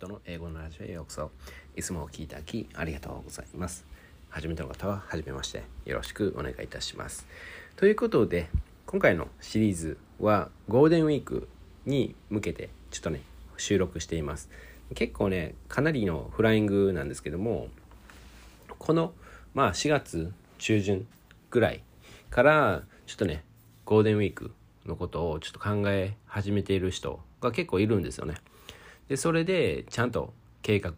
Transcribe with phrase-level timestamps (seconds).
[0.00, 1.04] トの英語のラジオへよう。
[1.04, 1.30] こそ
[1.76, 3.84] いつも聞いたきありがとうございます。
[4.30, 7.26] 初めての方は初めましてよろしくお願いいたします。
[7.76, 8.48] ということで
[8.86, 11.48] 今回のシリーズはゴールデンウィーク
[11.84, 13.20] に向けてちょっとね
[13.58, 14.48] 収録しています。
[14.94, 17.68] 結構ねかなりのフライングなんですけども
[18.78, 19.12] この
[19.52, 21.06] まあ4月中旬
[21.50, 21.82] ぐらい
[22.30, 23.44] からちょっとね
[23.84, 24.50] ゴールデンウィーク
[24.86, 28.36] のことをちょっと考え始めている人が結構いるんですよね。
[29.10, 30.32] でそれでちゃんと
[30.62, 30.92] 計画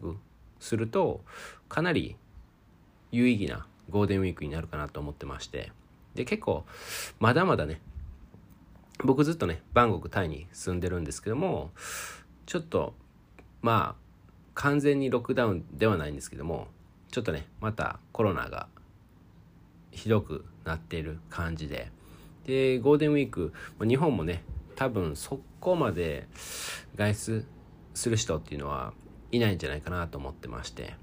[0.59, 1.21] すると
[1.67, 2.15] かなり
[3.11, 5.71] 有意義なゴールデンウィークになるかなと思ってまして。
[6.13, 6.63] で結構
[7.19, 7.81] まだまだね
[9.03, 11.71] 僕ずっとねバンコクタイに住んでるんですけども
[12.45, 12.93] ちょっと
[13.63, 14.01] まあ
[14.53, 16.67] 完全にロックダウンではないんですけども
[17.09, 18.67] ちょっとねまたコロナが
[19.89, 21.91] ひどくなっている感じで。
[22.45, 24.43] でゴールデンウィーク日本もね
[24.75, 26.27] 多分そこまで
[26.95, 27.45] 外出
[27.93, 28.93] する人っていうのは
[29.31, 30.95] いないんじゃないかなと思ってまして。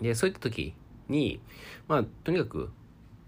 [0.00, 0.74] でそういった時
[1.08, 1.40] に
[1.88, 2.70] まあとにかく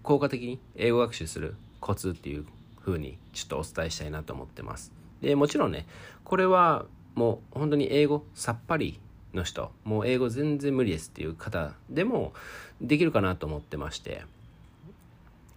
[0.03, 2.45] 効果的に英語学習するコツっていう
[2.83, 4.91] 風にちょっとお伝えしたいなと思ってます。
[5.21, 5.87] でもちろんね
[6.23, 8.99] これはもう本当に英語さっぱり
[9.33, 12.33] の人もう英語全然無理ですっていう方でも
[12.81, 14.23] できるかなと思ってまして。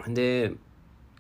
[0.09, 0.53] で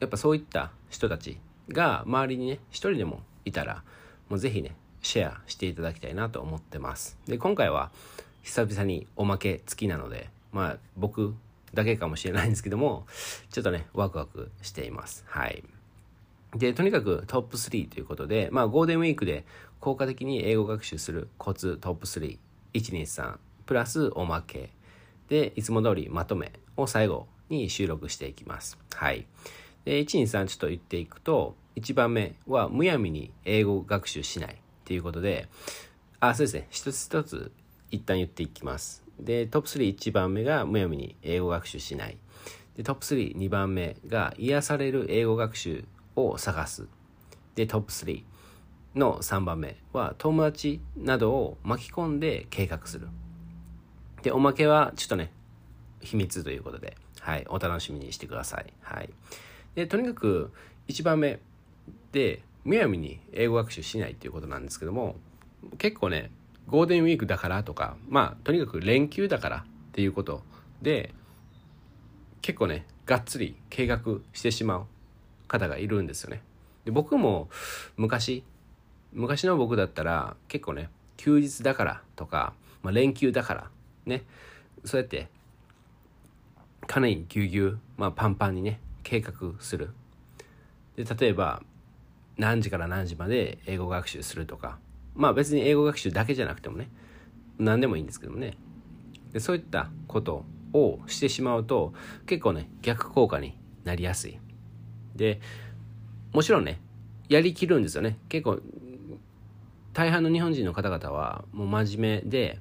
[0.00, 1.38] やっぱそういった人たち
[1.69, 3.84] が周りにね一人でもいたら
[4.28, 7.19] もうぜひねシェアしていただきたいなと思ってます。
[7.27, 7.91] で今回は
[8.42, 11.34] 久々におまけ付きなのでまあ僕
[11.75, 13.06] だけかもしれないんですけども
[13.50, 15.25] ちょっとねワクワクしています。
[15.27, 15.62] はい。
[16.56, 19.44] でとにかくトップ3ということでまあゴールデンウィークで
[19.81, 22.06] 効果的に英語学習するコツトップ
[22.75, 24.70] 3123プラスおまけ。
[25.28, 28.78] でいつも通りまとめを最後に収録していきます。
[28.94, 29.27] はい。
[29.84, 34.61] で123ちょっと言っていくと1番目はむやみに英語学習しない。
[34.92, 35.48] ていうことで
[36.20, 36.66] あそうですね。
[36.70, 37.50] 一つ一つ
[37.90, 39.02] 一旦言っていきます。
[39.18, 42.18] でトップ31番目がむやみに英語学習しない。
[42.76, 46.86] でトップ32番目が癒される英語学習を探す。
[47.54, 48.22] でトップ3
[48.94, 53.08] の3番目は友達などを巻き込んで計画する。
[54.22, 55.32] でおまけはちょっとね
[56.02, 56.98] 秘密ということで。
[57.20, 57.47] はい。
[57.48, 58.72] お楽しみにしてください。
[58.82, 59.08] はい。
[59.75, 60.52] でとにかく
[60.88, 61.41] 1番目
[62.12, 65.17] でむやみに英語学習しないっていうことなんですけども
[65.78, 66.31] 結構ね
[66.69, 70.43] ゴールデンウィークだからとかまあとにかく連休だからっていうこと
[70.81, 71.12] で
[72.41, 74.00] 結構ねがっつり計画
[74.33, 74.87] してしまう
[75.49, 76.43] 方がいるんですよね。
[76.84, 77.49] で僕も
[77.97, 78.43] 昔
[79.12, 83.71] 昔の僕だったら結構ね休日だからとか、まあ、連休だから
[84.06, 84.25] ね
[84.84, 85.29] そうやって
[86.87, 89.91] かなりぎゅうぎゅう、まあ、パンパンにね計画する。
[90.97, 91.62] で例えば
[92.37, 94.78] 何時から何時まで英語学習するとか。
[95.15, 96.88] まあ別に英語学習だけじゃなくてもね。
[97.59, 98.56] 何でもいいんですけどもね。
[99.32, 101.93] でそういったことをしてしまうと
[102.26, 104.38] 結構ね逆効果になりやすい。
[105.15, 105.41] で
[106.32, 106.81] もちろんね
[107.28, 108.19] やりきるんですよね。
[108.28, 108.60] 結構
[109.93, 112.59] 大半の日本人の方々はもう真面目で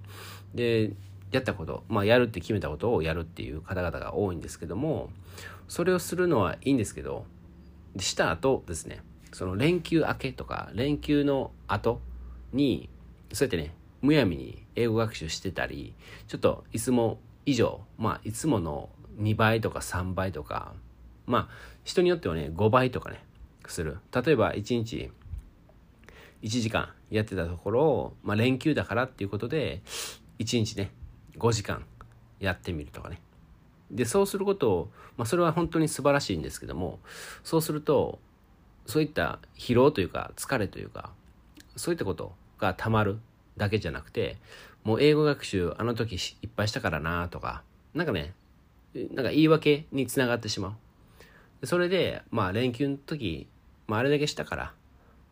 [0.53, 0.93] で
[1.31, 5.09] やったことまあやるって決めたことをやるっていう方々が多いんですけども
[5.69, 7.25] それをするのはいいんですけど
[7.97, 12.01] した後ですねその連休明けとか連休の後
[12.53, 12.89] に
[13.33, 15.93] そうやってねむやみに英語学習してたり
[16.27, 18.89] ちょっといつも以上まあいつもの
[19.19, 20.73] 2倍とか3倍とか
[21.25, 23.23] まあ人によってはね5倍とかね
[23.67, 23.99] する。
[24.13, 25.11] 例えば1日
[26.41, 29.81] 1時間やってたところを、まあ、連休だからっていうことで
[30.39, 30.91] 1日ね
[31.37, 31.85] 5時間
[32.39, 33.21] やってみるとかね。
[33.91, 36.99] でそうすることを、まあ、それは本当に素晴らしいんですけども
[37.43, 38.19] そうすると
[38.85, 41.11] そういった疲労というか疲れというか
[41.75, 43.19] そういったことがたまる
[43.57, 44.37] だけじゃなくて
[44.83, 48.33] もう英語学習あの時いっぱいしたからなとかなんかね
[48.93, 50.75] なんか言い訳につながってしま
[51.61, 51.67] う。
[51.67, 53.47] それでまあ連休の時、
[53.87, 54.73] まあ、あれだけしたから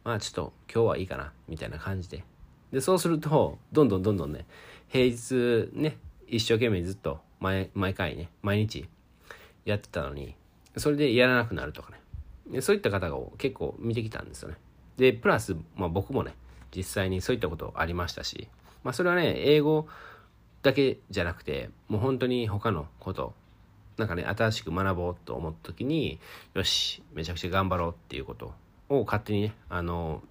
[0.04, 2.24] まあちょっと今日はいいかなみたいな感じで。
[2.72, 4.46] でそうするとどんどんどんどんね
[4.90, 5.98] 平日ね
[6.28, 8.88] 一生懸命ずっと毎毎回ね毎日
[9.66, 10.36] やってたのに
[10.78, 11.99] それでやらなくなるとかね。
[12.62, 14.56] そういった方が結構見てきたんですよね。
[14.98, 16.34] でプラス、まあ、僕もね
[16.76, 18.48] 実際にそういったことありましたし、
[18.84, 19.88] まあ、それはね英語
[20.62, 23.34] だけじゃなくてもう本当に他のこと
[23.98, 26.20] なんかね新しく学ぼうと思った時に
[26.54, 28.54] よしめちゃくちゃ頑張ろうっていうこと
[28.90, 30.22] を勝手にねあの、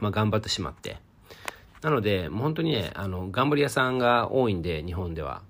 [0.00, 0.98] まあ、頑張ってしまって。
[1.82, 5.42] なのでもう本当にねあの頑張り屋さんが多いんで日本では。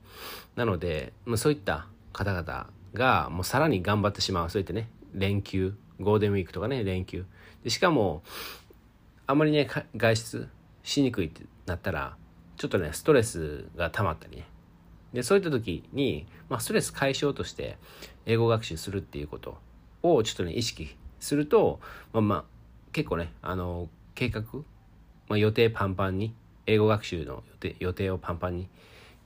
[0.56, 7.24] なので、まあ、そういった方々がもうさらに頑張ってしまうそういったね連休ゴールデンウィークとかね連休。
[7.62, 8.22] でしかも
[9.26, 10.48] あまりね外出
[10.82, 12.16] しにくいってなったら
[12.56, 14.46] ちょっとねストレスが溜まったりね。
[15.12, 17.78] でそういった時に、まあ、ストレス解消として
[18.26, 19.58] 英語学習するっていうこと
[20.02, 21.78] をちょっとね意識すると
[22.12, 22.44] まあまあ
[22.92, 24.42] 結構ねあの計画、
[25.28, 26.34] まあ、予定パンパンに
[26.66, 28.68] 英語学習の予定予定をパンパンに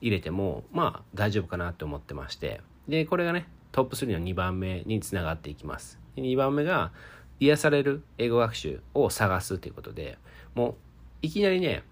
[0.01, 2.61] 入れてもまあ大丈夫かなと思ってまして。
[2.87, 5.99] でこれがねトップ3の2番目につながっていきます。
[6.21, 6.91] 2番目が
[7.39, 10.17] 癒される英語学習を探すということで
[10.55, 10.75] もう
[11.21, 11.83] いきなりね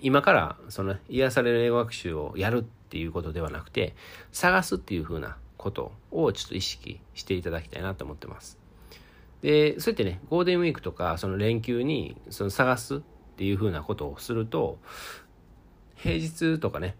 [0.00, 3.94] 今からその癒される英語学習をやるっていうことではなくて
[4.32, 8.58] 探すっていうふうなことをちょっと意識していただきたいなと思ってます。
[9.40, 13.00] でそうやってねゴールデンウィークとかその連休にその探すっ
[13.36, 14.78] ていうふうなことをすると
[15.96, 16.96] 平日とかね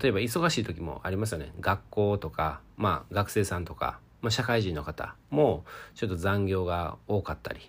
[0.00, 1.52] 例えば忙しい時もありますよね。
[1.60, 5.64] 学校とかまあ学生さんとか、まあ、社会人の方も
[5.94, 7.60] ちょっと残業が多かったり。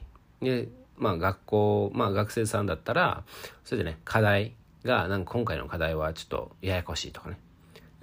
[0.41, 3.23] でまあ学校まあ学生さんだったら
[3.65, 4.53] それでね課題
[4.85, 7.37] がなんか今回の課題はちょっとややこしいとかね。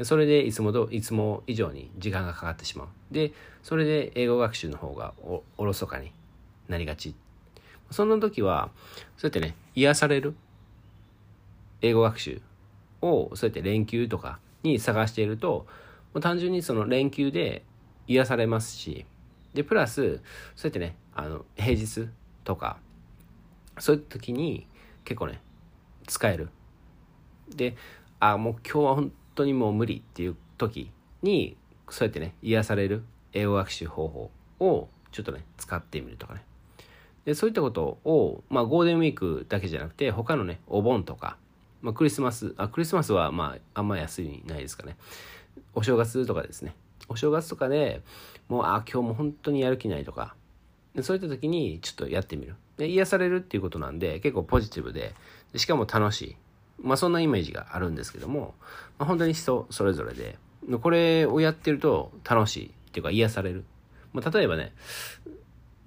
[0.02, 2.88] それでいつもどいつも以上に時間がかかってしまう。
[3.10, 3.32] で
[3.62, 6.12] それで英語学習の方がおおろそかに
[6.68, 7.14] なりがち。
[7.90, 8.70] そんな時は
[9.16, 10.34] そうやってね癒される
[11.82, 12.40] 英語学習
[13.02, 15.66] をそうやって連休とかに探していると
[16.20, 17.62] 単純にその連休で
[18.10, 19.06] 癒されますし
[19.54, 20.20] でプラス
[20.56, 22.08] そうやってねあの平日
[22.42, 22.78] とか
[23.78, 24.66] そういう時に
[25.04, 25.40] 結構ね
[26.06, 26.48] 使える。
[27.54, 27.76] で
[28.18, 30.90] あもう今日は本当にもう無理っていう時
[31.22, 31.56] に
[31.88, 36.44] そうやってね癒される英語学習方法をちょっとね使ってみるとかね。
[37.24, 41.36] でそういったことを、まあ、ゴールデンウィークだけじゃなくて他のねお盆とか、
[41.82, 44.96] まあ、クリスマスあクリスマスはまああんま安いないですかね。
[45.74, 46.74] お正月とかですね。
[47.08, 48.02] お正月とかで
[48.48, 50.34] もうあ今日も本当にやる気ないとか。
[51.02, 52.56] そういった時にちょっとやってみる。
[52.76, 55.14] で癒されるっていうことなんで結構ポジティブで。
[55.56, 56.36] しかも楽しい。
[56.82, 58.54] まあそんなイメージがあるんですけども、
[58.98, 60.38] まあ、本当に人それぞれで。
[60.80, 63.64] これをやってると楽しいっていうか癒される、
[64.12, 64.72] まあ、例えばね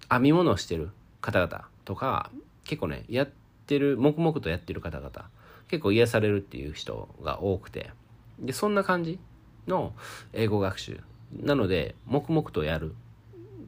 [0.10, 0.90] 編み物をしてる
[1.22, 2.32] 方々とか
[2.64, 3.30] 結構ねやっ
[3.68, 5.30] てる黙々とやってる方々
[5.68, 7.92] 結構癒されるっていう人が多くて。
[8.40, 9.20] でそんな感じ
[9.68, 9.94] の
[10.34, 11.00] 英語学習。
[11.42, 12.94] なので黙々とやる。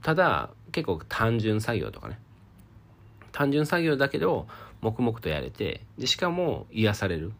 [0.02, 2.20] ただ結構単純作業とかね。
[3.32, 4.48] 単純作業だけど
[4.82, 7.34] 黙々とやれてでしかも癒される。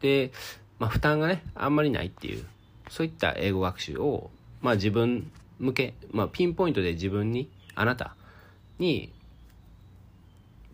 [0.00, 0.32] で、
[0.78, 2.44] まあ、負担がねあんまりないっていう。
[2.90, 4.30] そういった英語学習を、
[4.60, 8.14] まあ、自分向け、まあ、ピンポイントで自分にあなた
[8.78, 9.13] に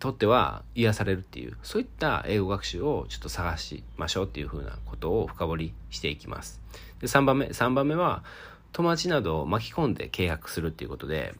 [0.00, 6.60] とっては癒されるっていうそういった英語学習をちょっと探しましょうっていうふうなことを深掘りしていきます。
[7.00, 8.24] で3番目3番目は
[8.72, 11.34] 友達などを巻き込んで契約するっていうことで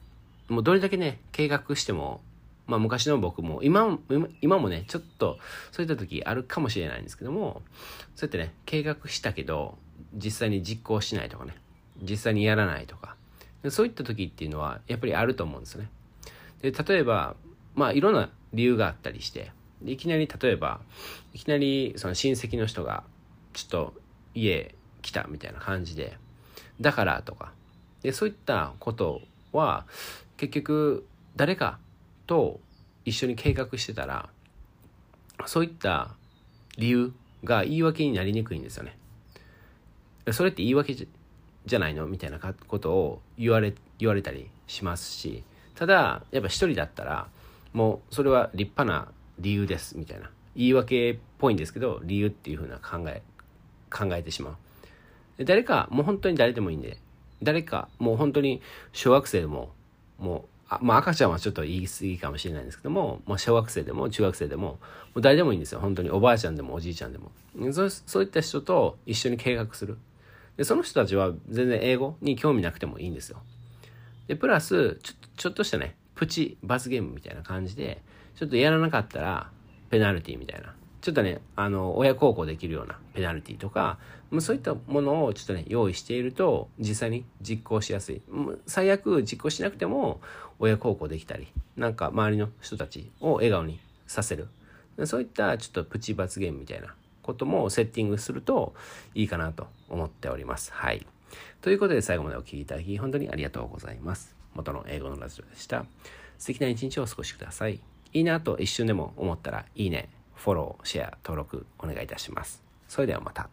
[0.48, 2.20] もうどれだけね計画しても
[2.66, 3.98] まあ昔の僕も今
[4.42, 5.38] 今もねちょっと
[5.72, 7.62] そういった時あるかもしれないんですけども
[8.14, 9.78] そうやってね計画したけど
[10.14, 11.54] 実際に実行しないとかね
[12.02, 13.16] 実際にやらないとか
[13.70, 15.90] そういった時っていうのはやっぱりあると思うんですよね。
[16.62, 17.36] で例えば
[17.74, 19.52] まあいろんな理由があったりして
[19.84, 20.80] いきなり例えば
[21.32, 23.04] いきなりその親戚の人が
[23.52, 23.94] ちょっと
[24.34, 26.16] 家来たみたいな感じで
[26.80, 27.52] だからとか
[28.02, 29.20] でそういったこと
[29.52, 29.86] は
[30.36, 31.06] 結局
[31.36, 31.78] 誰か
[32.26, 32.60] と
[33.04, 34.28] 一緒に計画してたら
[35.46, 36.14] そういった
[36.76, 37.12] 理由
[37.44, 38.96] が言い訳になりにくいんですよね。
[40.32, 42.06] それって言い訳じゃないの？
[42.06, 45.42] みたいなことを言われ言われたりしますし
[45.74, 47.28] ただやっぱ一人だったら
[47.72, 50.30] もうそれは立派な理由ですみたいな。
[50.56, 53.22] 言い訳っぽいんですけど理由っていうふうな考え
[53.90, 54.56] 考えてしま
[55.38, 55.44] う。
[55.44, 56.98] 誰かもう本当に誰でもいいんで
[57.42, 58.60] 誰かもう本当に
[58.92, 59.72] 小学生でも
[60.18, 64.78] もうあまあ赤ちゃんはちょっと言い過ぎかもしれないんですけども、まあ、小学生でも中学生でもも
[65.16, 65.80] う誰でもいいんですよ。
[65.80, 67.32] 本当におばあちゃんでもおじいちゃんでも。
[67.72, 69.98] そうそういった人と一緒に計画する。
[70.56, 73.40] でその人たちは全然英語に興味なくてもいいんですよ。
[74.28, 78.02] でプラスちょちょっとしたねプチ罰ゲームみたいな感じで、
[78.34, 79.50] ちょっとやらなかったら
[79.88, 80.74] ペナルティみたいな。
[81.00, 83.98] ちょっとね、あの、親孝行できるようなペナルティとか、
[84.40, 88.20] そういったものをちょっとね、用意していると、実際に実行しやすい。
[88.66, 90.20] 最悪実行しなくても、
[90.58, 91.48] 親孝行できたり、
[91.78, 94.48] なんか周りの人たちを笑顔にさせる。
[95.06, 98.74] そういったちょっとプチ罰ゲームみたいなこともセッティングすると
[99.14, 100.70] いいかなと思っております。
[100.74, 101.06] はい。
[101.62, 104.39] ということで最後までお聴きいただき、本当にありがとうございます。
[104.54, 105.84] 元の英語のラジオでした。
[106.38, 107.80] 素敵な一日をお過ごしください。
[108.12, 112.62] いいなと一瞬でも思ったら、いいね、フォロー、シェア、登録お願いいたします。
[112.88, 113.48] それではまた。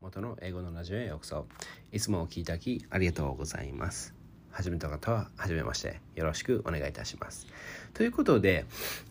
[0.00, 1.46] 元の英語のラジオへようこそ。
[1.92, 4.14] いつもお聴きいただきありがとうございます。
[4.50, 7.46] 初めた方は初めましてよろしくお願いいたします。
[7.94, 8.66] ということで、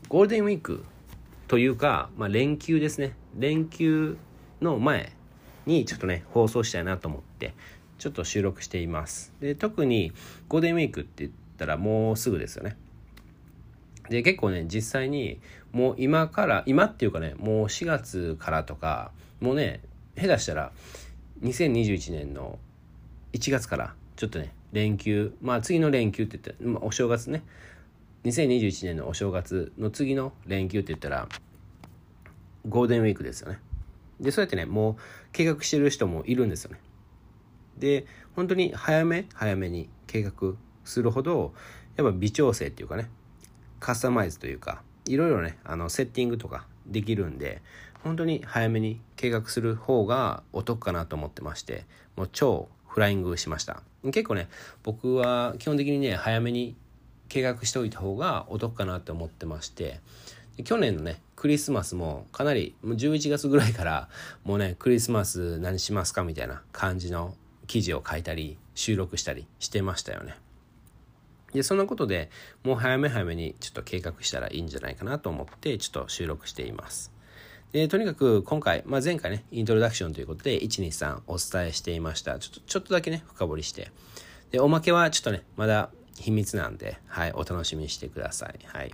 [0.10, 0.84] ゴールデンウィーク
[1.48, 4.18] というか、まあ、連休ですね連休
[4.62, 5.14] の前
[5.66, 7.54] にちょっとね放送したいなと思って
[7.98, 9.34] ちょっと収録しています。
[9.40, 10.12] で特に
[10.48, 12.76] ゴールデンウィークって言ったらもうすぐですよね。
[14.10, 15.40] で結構ね実際に
[15.72, 19.12] もう今から今っていうかねもう4月からとか
[19.42, 19.82] もうね
[20.16, 20.72] 下手したら
[21.44, 22.58] 2021年の
[23.34, 27.44] 1月からちょっとね連休まあ次の連休って言ったら、まあ、お正月ね。
[28.24, 31.30] 2021年のお正月の次の連休って言ったら
[32.68, 33.60] ゴールデンウィークですよね。
[34.20, 34.96] でそうやってねもう
[35.32, 36.80] 計画してる人もいるんですよね。
[37.80, 38.06] で
[38.36, 40.32] 本当に早め早めに計画
[40.84, 41.54] するほど
[41.96, 43.10] やっぱ微調整っていうかね
[43.80, 47.62] カスタマイズというかいろいろねあのセッティングとかできるんで
[48.04, 53.82] 本当に早めに計画する方がお得かなと思ってましてもう超フライングしました。
[54.04, 54.48] 結構ね
[54.84, 56.76] 僕は基本的にね早めに
[57.28, 60.00] 計画しておいた方がお得かなって思ってまして
[60.64, 64.10] 去年のねクリスマスもかなりもう11月ぐらいから
[64.44, 67.36] もうねクリスマス何しますかみたいな感じの
[67.68, 70.36] 記事を書いたり収録したりしてましたよね
[71.54, 72.30] でそんなことで
[72.64, 77.12] もう早め早めにちょっと計画したらいいんじゃないかなと思ってちょっと収録しています
[77.72, 83.92] でとにかく今回、まあ、前回ねイントロダクションということで123お伝えしていましたちょっとちょっとだけね深掘りして
[84.52, 88.60] でおまけはちょっとねまだ秘密なんで、はい、お楽しみにしてください。
[88.66, 88.92] はい。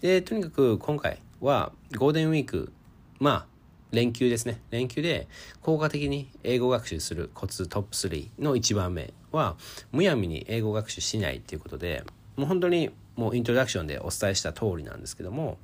[0.00, 2.72] で、とにかく今回はゴールデンウィーク、
[3.18, 3.46] まあ、
[3.92, 4.60] 連休ですね。
[4.70, 5.28] 連休で
[5.62, 9.56] 効果的に英語学習するコツトップ3の1番目は、
[9.92, 12.04] むやみに英語学習しないっていうことで、
[12.36, 15.58] もう本当にもうイントロダクションでお伝えした通りなんですけども、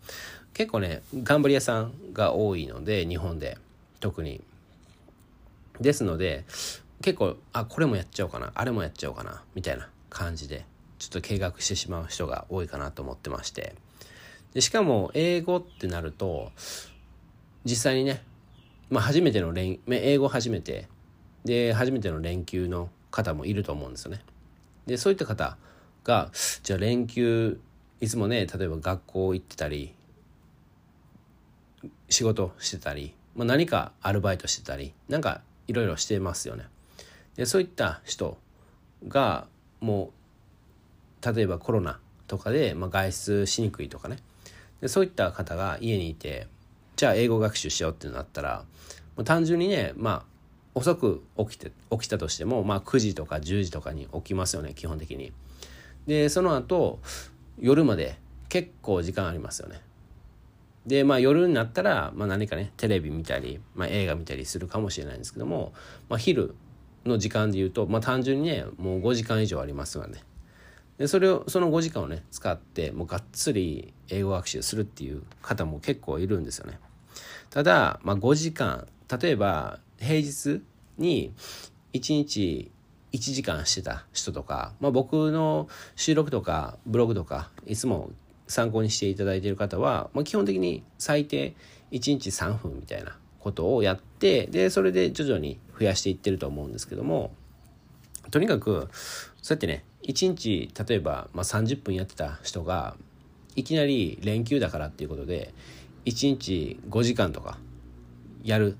[0.55, 3.59] 結構ね、頑張り屋さんが多いので、日本で
[4.01, 4.41] 特に。
[5.81, 6.45] ですので、
[7.01, 10.67] 結構、あ、これもやっちゃおうかな、あれもやっちゃおうかな、みたいな感じで
[10.99, 13.75] ちょっと計画してしまう人が多いかなと思ってまして
[14.53, 16.53] でしかも英語ってなると
[17.65, 18.23] 実際にね、
[18.91, 20.89] まあ、初めての連英語初めて。
[21.45, 24.21] で初めての連休の方もいると思うんですよね。
[24.87, 25.57] でそういった方
[26.05, 26.31] が
[26.63, 27.61] じゃあ連休
[28.01, 29.95] いつもね例えば学校行ってたり
[32.09, 36.67] 仕事してたり、まあ、何かアルバイトしてたりなんかいろいろしてますよね。
[37.37, 38.39] でそういった人
[39.09, 39.47] が
[39.81, 40.13] も
[41.23, 44.19] う例えばコロナとかで、まあ、外出しにくいとかね。
[44.81, 46.49] でそういった方が家にいて
[47.03, 48.65] じゃあ英語学習しようってなったら
[49.17, 50.25] もう単純にねまあ
[50.77, 55.33] 遅く起きて起きたとしても、まあ、9時とか10時とかに起きますよね基本的に。
[56.07, 57.01] でその後
[57.59, 59.81] 夜まで結構時間ありますよね。
[60.87, 65.73] でまあ夜になったら、まあ、何かねテレビ見たり、まあ、映画見たりするかもしれないんですけども、
[66.09, 66.55] まあ、昼
[67.05, 70.21] の時間で言うと、まあ、単純にねもう5時間以上ありますよね。
[70.99, 76.79] でそれをその5時間をね使ってもうがっつり英語学習するっていう方も結構いるんですよね
[77.51, 78.87] ただ、まあ、5時間
[79.21, 80.63] 例えば平日
[80.99, 81.33] に
[81.93, 82.71] 1日
[83.13, 88.11] 1時間してた人とか、まあ、僕の収録とかブログとかいつも
[88.49, 91.55] 参考にしていただいている方は、まあ、基本的に最低
[91.91, 97.33] 1日3分みたいなことをやってでそれで徐々に増やしていってると思うんですけども
[98.31, 98.89] とにかく
[99.43, 102.97] そうやってね1日例えば、まあ、30分やってた人が
[103.57, 105.53] いきなり連休だからっていうことで
[106.05, 107.59] 1日5時間とか
[108.43, 108.77] やる。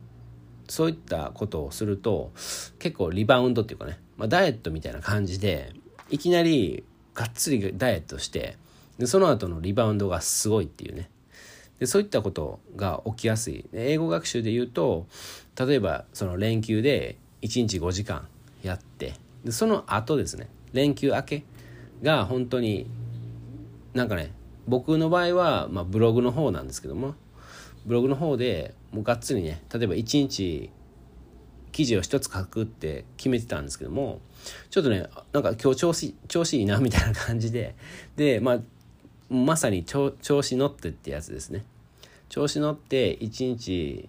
[0.69, 2.33] そういったことをすると
[2.79, 5.75] 結構リバウンドっていうかね、まあ、ダイエットみたいな感じで
[6.09, 8.57] いきなりがっつりダイエットして
[8.99, 11.11] でその後のリバウンドがすごいっていうね。
[11.79, 13.67] でそういったことが起きやすい。
[13.73, 15.07] 英語学習で言うと
[15.59, 18.29] 例えばその連休で1日5時間
[18.63, 19.15] やって
[19.45, 21.45] でその後ですね連休明け
[22.03, 22.87] が本当に
[23.95, 24.33] なんかね
[24.67, 27.15] 僕の場合は、まあ、ブログの方なんですけども
[27.85, 30.71] ブログの方でもうがっつりね例えば1日
[31.73, 34.21] 記事を一つ書くって決めてたんですけども
[34.71, 37.75] ちょっとねなんか今日調子調子いいなみたいな感じで
[38.17, 38.59] でまあ
[39.31, 41.65] まさに調子乗ってってやつですね
[42.29, 44.09] 調子乗って1日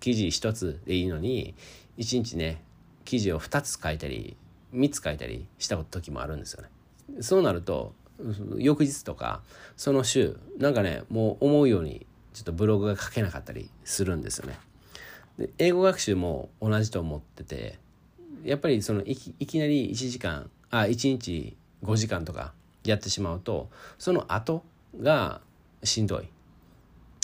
[0.00, 1.54] 記事1つでいいのに
[1.98, 2.62] 1日ね
[3.04, 4.36] 記事を2つ書いたり
[4.74, 6.68] 3つ書いたりした時もあるんですよね。
[7.20, 7.94] そうなると
[8.58, 9.42] 翌日とか
[9.76, 14.58] その週なんかねもう思うようにちょっとブログが書けなかったりするんですよね。
[15.38, 17.78] で英語学習も同じと思ってて
[18.44, 22.52] やっぱりそのいきなり1時間あ1日5時間とか
[22.84, 24.64] やってしまうとその後
[25.00, 25.40] が
[25.82, 26.28] しんどい。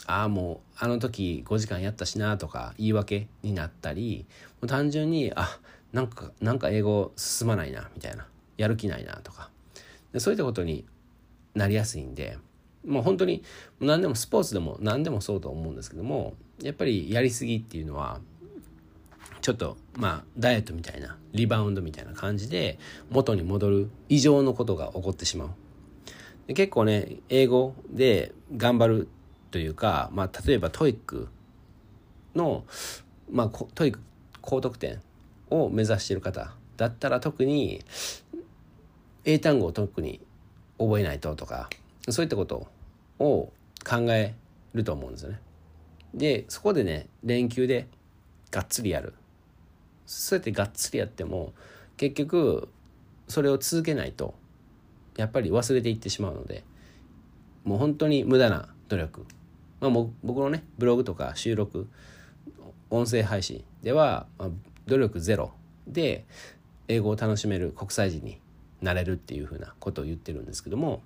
[0.07, 4.25] ああもうあの時5時間やったしなとか言い訳になったり
[4.63, 5.59] もう単純にあ
[5.93, 8.27] なんかなんか英語進まないなみたいな
[8.57, 9.51] やる気ないなとか
[10.13, 10.87] でそういったことに
[11.55, 12.39] なりやすいんで
[12.85, 13.43] まあ本当に
[13.81, 18.21] 何でもスポーツでも何でもそうと思うんですけどもやっぱりやりすぎっていうのは
[19.41, 22.79] ちょっとまあダイエットみたいなリバウンドみたいな感じで
[23.11, 25.51] 元に戻る以上のことが起こってしまう。
[26.47, 29.09] で結構ね英語で頑張る
[29.51, 31.29] というか、まあ、例えば TOEIC
[32.35, 32.65] の、
[33.31, 34.01] まあ、 TOEIC
[34.41, 35.01] 高得点
[35.51, 37.83] を目指している方だったら特に
[39.29, 40.23] 英単語を特に
[40.79, 41.69] 覚えないととか
[42.09, 42.67] そういったこと
[43.19, 43.53] を
[43.87, 44.35] 考え
[44.73, 45.41] ると思うんですよね。
[46.15, 47.89] でそこでね連休で
[48.51, 49.13] がっつりやる
[50.07, 51.53] そうやってがっつりやっても
[51.99, 52.71] 結局
[53.29, 54.35] それを続けないと
[55.19, 56.65] やっぱり忘れていってしまうので
[57.65, 59.27] もう本当に無駄な努力、
[59.83, 61.87] まあ、も僕のねブログとか収録
[62.89, 64.49] 音声配信では、まあ、
[64.87, 65.53] 努力ゼロ
[65.87, 66.25] で
[66.87, 68.41] 英語を楽しめる国際人に
[68.83, 71.03] なれるっていうふうなことを言ってるんですけども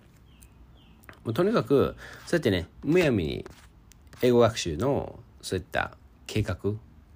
[1.25, 3.45] もうとにかくそうやってねむやみに
[4.23, 5.93] 英語学習のそういった
[6.27, 6.57] 計画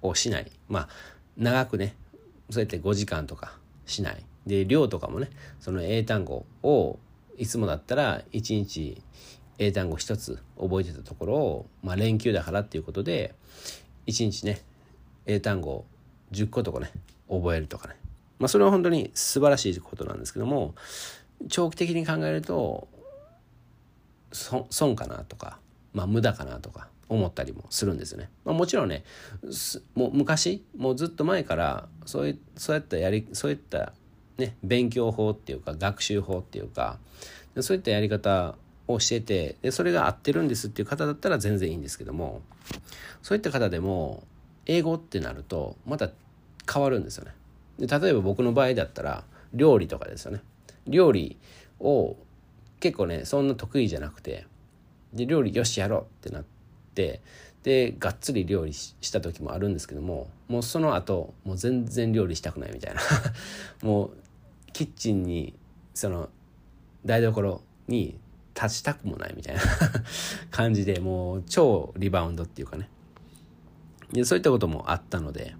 [0.01, 0.51] をしない。
[0.67, 0.89] まあ
[1.37, 1.95] 長くね
[2.49, 4.23] そうやって5時間とかしない。
[4.45, 6.99] で量とかもねその英単語を
[7.37, 9.01] いつもだったら1日
[9.59, 13.33] 英単語1つ覚えてたところを、まあ、連休だからっていうことで
[14.07, 14.61] 1日ね
[15.25, 15.85] 英単語
[16.31, 16.91] 10個とかね
[17.29, 17.95] 覚えるとかね。
[18.39, 20.75] まあそれは本当に素晴らしいことなんですけども
[21.49, 22.87] 長期的に考えると
[24.31, 25.59] 損かなとか、
[25.93, 28.29] まあ、無駄かなとか思ったりもするんですよね。
[28.43, 29.03] まあ、もちろんね
[29.95, 33.93] もう昔もうずっと前からそういそうやったやりそういった
[34.37, 36.99] ね勉強法っていうか学習法っていうか
[37.61, 38.55] そういったやり方
[38.87, 42.41] をしててでそれが合ってるんですっていう方だったら全然いいんですけども
[43.21, 44.23] そういった方でも
[44.65, 46.09] 英語ってなるとまた
[46.71, 47.31] 変わるんですよね。
[47.79, 50.41] で例えば僕の場合だったら料理とかですよね。
[50.87, 51.37] 料理
[51.79, 52.15] を
[52.79, 54.45] 結構ねそんな得意じゃなくて
[55.13, 56.45] で料理よしやろうってなっ
[56.95, 57.21] て
[57.63, 63.01] でがっつり料理した時もあるんですけどももうその後もう全然料理したくないみたいな。
[63.81, 64.11] もう
[64.73, 65.53] キッチンに
[65.93, 66.29] その
[67.05, 68.19] 台所に
[68.53, 69.61] 立ちたくもないみたいな
[70.51, 72.89] 感じでもう超リバウンドっていうかね。
[74.11, 75.53] でそういったこともあったので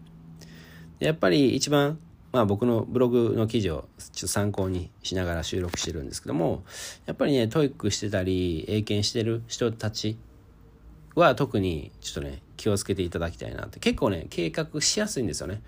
[1.00, 2.00] やっぱり一番
[2.32, 6.64] まあ僕のブログの記事をちょっと参考にしながら収録してるんですけども
[7.06, 10.18] やっぱりね TOEIC してたり英検してる人たち
[11.16, 13.80] は特にちょっとね気をつけていただきたいなって。
[13.80, 15.62] 結構ね計画しやすいんですよね。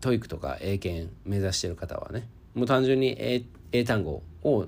[0.00, 2.28] TOEIC とか英検目指してる方はね。
[2.54, 4.66] もう単純に英英単語を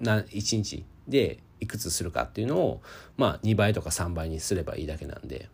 [0.00, 2.82] な1日でいくつするかっていうのを
[3.16, 5.48] まあ2倍とか3倍にすればいいだけなんで。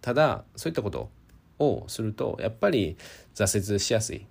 [0.00, 1.10] ただそういったこと
[1.58, 2.96] をするとやっぱり
[3.34, 4.26] 挫折しやすい。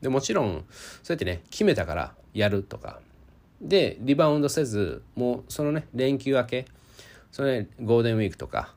[0.00, 0.64] でもちろん
[1.02, 3.00] そうやってね決めたからやるとか。
[3.60, 6.66] でリバウンドせずもうそのね連休明け
[7.32, 8.72] それ、ね、ゴールデンウィークとか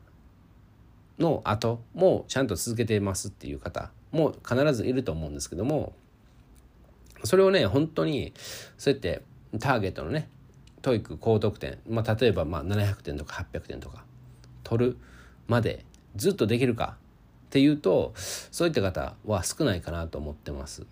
[1.18, 5.92] の後もちゃんと続けてますっていう方も必ずいると思うんですけども
[7.24, 8.32] それをね本当に
[8.76, 9.22] そうやって
[9.58, 10.28] ターゲットのね
[10.82, 14.04] TOEIC 高得点、まあ、例えばまあ700点とか800点とか
[14.72, 14.96] 取る
[15.48, 15.84] まで
[16.16, 16.96] ずっとできるか
[17.46, 20.86] っていうとそういった方は少ないかなと思ってます。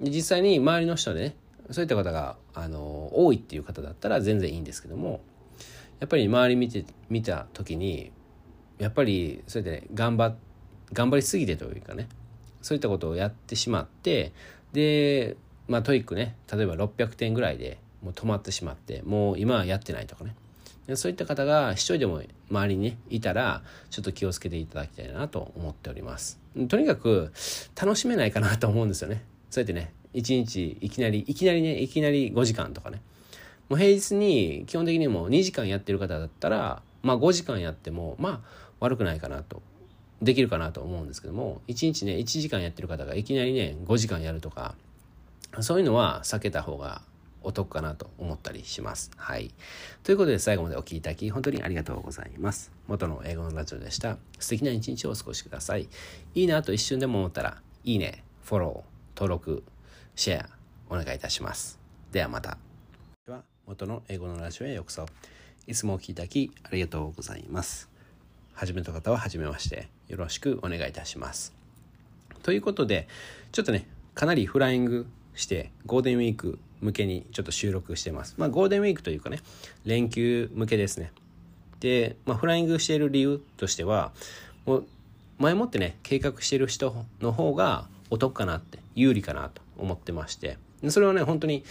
[0.00, 1.36] 実際に周りの人でね
[1.70, 5.20] そういった方があの多いっていう方だったら全然いいんですけども
[6.00, 8.10] やっぱり周り見て見た時に
[8.78, 10.34] やっぱりそれで、ね、頑張
[10.92, 12.08] 頑張りすぎてというかね
[12.60, 14.32] そういったことをやってしまって
[14.72, 15.36] で
[15.68, 20.34] まあ TOEIC ね例えば600点ぐらいでもう止まってしまってもう今はやってないとかね
[20.94, 26.38] そういった方が一人でも周りに、ね、いたらちょっと気をつけていただきたいなと思っております。
[26.68, 27.32] とにかく
[27.80, 29.24] 楽しめないかなと思うんですよね。
[29.50, 33.00] そうやってね1日いきなりいきなりねいきなり5時間とかね。
[33.68, 39.62] もう平日に基本的にも2時間やってる方だったらまあ5時間やってもまあ悪くないかなと。
[40.22, 44.74] できるかなと思うんですけども1日ね1時間やってる方がいきなりね5時間やるとか
[45.60, 47.02] そういうのは避けた方が
[47.44, 49.10] お得かなと思ったりします。
[49.16, 49.54] はい。
[50.02, 52.72] ということで最後までお聴きいただき本当にありがとうございます。
[52.88, 54.18] 元の英語のラジオでした。
[54.38, 55.88] 素敵な一日をお過ごしください。
[56.34, 59.62] いいなと一瞬でも思ったら、いいね、フォロー、登録、
[60.16, 60.48] シェア
[60.88, 61.78] お願いいたします。
[62.12, 62.58] ではまた。
[63.26, 65.06] では元の英語のラジオへようこそ。
[65.66, 67.88] いつもお聴きいただきありがとうございます。
[68.52, 69.88] 初めた方は初めまして。
[70.08, 71.54] よろしくお願いいたします。
[72.42, 73.08] ということで、
[73.52, 78.34] ちょっとね、かなりフライングしてゴールデンウィーク向けにちょっと収録してます。
[78.38, 79.40] まあゴールデンウィークというかね、
[79.84, 81.12] 連休向けですね。
[81.80, 84.12] で、まあフライングしている理由としては、
[84.66, 84.86] もう
[85.38, 90.56] 前もってね、計画してる人の方がお得かなって有利かなと思ってまして
[90.88, 91.64] それはね本当に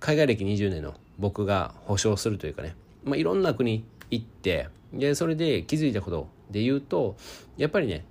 [0.00, 2.74] 海外歴20年の僕が保証するというかね、
[3.04, 7.16] まあ、いろんな国行ってでそれで気づいたことで言うと
[7.56, 8.04] やっぱりね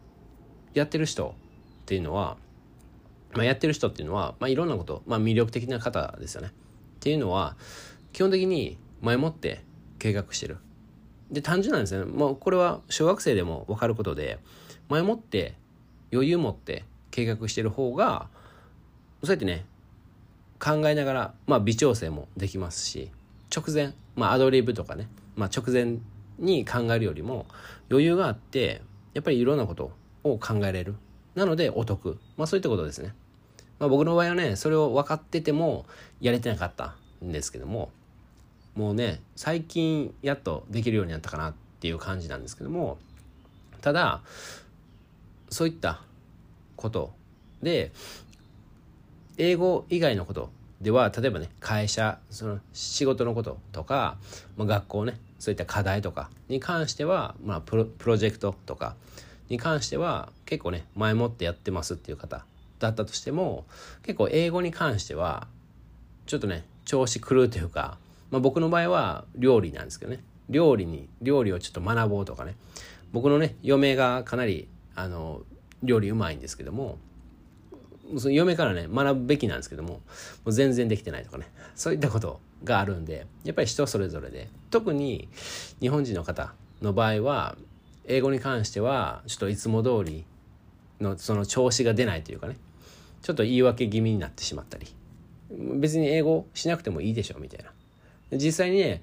[0.73, 1.35] やってる人
[1.83, 2.37] っていうのは、
[3.35, 6.49] まあ、やってる人っていうのは、まあ、いろんなこと、まあ、魅力的な方ですよね。
[6.49, 6.51] っ
[6.99, 7.55] ていうのは
[8.13, 9.63] 基本的に前もって
[9.99, 10.57] 計画してる。
[11.31, 12.05] で単純なんですね。
[12.05, 14.39] もうこれは小学生でも分かることで
[14.89, 15.55] 前もって
[16.11, 18.27] 余裕持って計画してる方が
[19.23, 19.65] そうやってね
[20.59, 23.09] 考えながら、まあ、微調整もできますし
[23.55, 25.97] 直前、まあ、アドリブとかね、まあ、直前
[26.39, 27.45] に考えるよりも
[27.89, 28.81] 余裕があって
[29.13, 29.91] やっぱりいろんなこと
[30.23, 30.95] を考えれる。
[31.35, 33.13] なのでお得、まあ、そういったことですね、
[33.79, 35.85] まあ、僕の場合はねそれを分かってても
[36.21, 37.91] やれてなかったんですけども
[38.75, 42.97] もうね最近やっとできるようになったかなっていう感じなんですけども
[43.81, 44.21] ただ
[45.49, 46.01] そういった
[46.75, 47.13] こと
[47.61, 47.91] で
[49.37, 50.49] 英語以外のこと
[50.81, 54.17] では例えばね会社その仕事のこととか、
[54.57, 58.95] まあ、学校ねそういった課題とかに関しては、まあ、プロプロジェクトとか
[59.49, 62.45] に関しては結構ね前もってやってますっていう方
[62.83, 63.65] だったとしても
[64.03, 65.47] 結構英語に関しては
[66.25, 67.97] ちょっとね調子狂うというか
[68.33, 70.23] まあ、僕の場合は料理なんですけどね。
[70.49, 72.55] 料理に料理をちょっと学ぼうとかね。
[73.11, 75.43] 僕のね嫁がかなりあの
[75.83, 76.97] 料理うまいんですけども
[78.17, 80.01] その嫁からね学ぶべきなんですけどもも
[80.45, 81.45] う全然できてないとかね。
[81.75, 84.49] そういったことがあるんでやっぱり人それぞれで。
[84.71, 85.29] 特に
[85.79, 87.55] 日本人の方の場合は
[88.05, 90.25] 英語に関してはちょっといつも通り
[90.99, 92.57] のその調子が出ないというかね。
[93.23, 94.87] ちょっと言い訳気味になってしまったり。
[95.49, 97.71] 別に英語しなくてもいいでしょみたいな。
[98.37, 99.01] 実際にね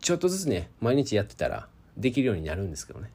[0.00, 3.10] ちょっとずつね毎日やってたらできるようになるんですけどね。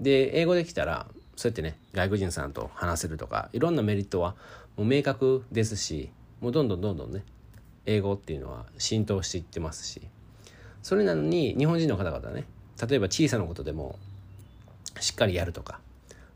[0.00, 4.34] で英語できたらそうやってね外国人さんと話せるとかいろんなメリットは
[4.76, 7.24] もう明確ですしもうどんどんどんどんね
[7.86, 10.02] 英語っていうのは浸透していってますし。
[10.82, 12.46] それなのに日本人の方々ね
[12.88, 13.98] 例えば小さなことでも
[14.98, 15.78] しっかりやるとか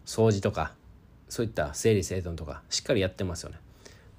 [0.05, 0.73] 掃除とか
[1.35, 3.57] そういった整理整頓とかしっかりやってますよね。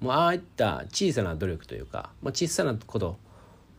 [0.00, 3.16] もうああいった小さな努力というか、まあ、小さなこと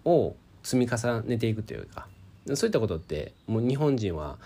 [0.05, 2.07] を積み重ねていくというか
[2.55, 4.39] そういったことってもう日本人は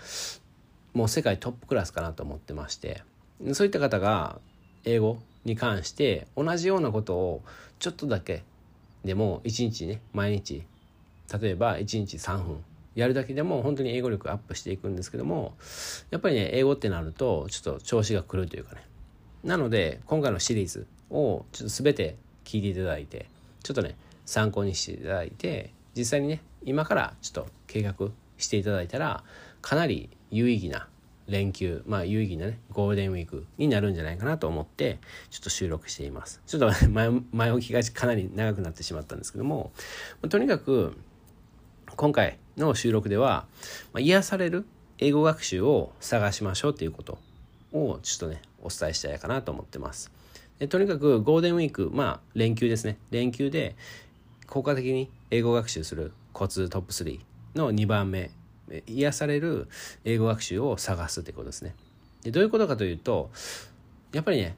[0.92, 3.02] もう世界トップクラスかなと思ってまして
[3.54, 4.38] そういった方が
[4.84, 7.42] 英語に関して同じようなことを
[7.78, 8.42] ちょっとだけ
[9.06, 10.64] でも1日ね毎日
[11.40, 12.62] 例えば1日3分
[12.94, 15.54] やるだけでも本当に英語力アップしていくんですけども
[16.10, 18.82] やっぱりね英語ってなるとちょっと調子が狂うというかね。
[19.44, 23.26] なので今回のシリーズをちょっと全て聞いていただいて
[23.62, 29.24] ちょっとね参考にしていただいて実際にね今からちょっと計画していただいたら
[29.60, 30.86] かなり有意義な
[31.28, 34.98] 連休まあ有意義なねゴールデンウィークになるんじゃないかなと思って
[35.30, 36.40] ちょっと収録しています。
[36.46, 39.72] ちょっと前前置きがかなり長くなってしまったんですけども
[40.28, 40.96] とにかく
[41.96, 43.46] 今回の収録では、
[43.92, 44.64] まあ、癒される
[44.98, 47.18] 英語学習を探しましょうっていうこと
[47.72, 50.10] をちょっとねお伝えしたいかなと思ってます。
[50.58, 52.98] でとにかくゴールデンウィークまあ連休ですね。
[53.10, 53.76] 連休で
[54.46, 57.20] 効果的に英語学習するコツトップ3
[57.54, 58.30] の2番目
[58.86, 59.68] 癒される
[60.04, 61.74] 英語学習を探すってことですね。
[62.22, 63.30] でどういうことかというと
[64.12, 64.56] やっぱりね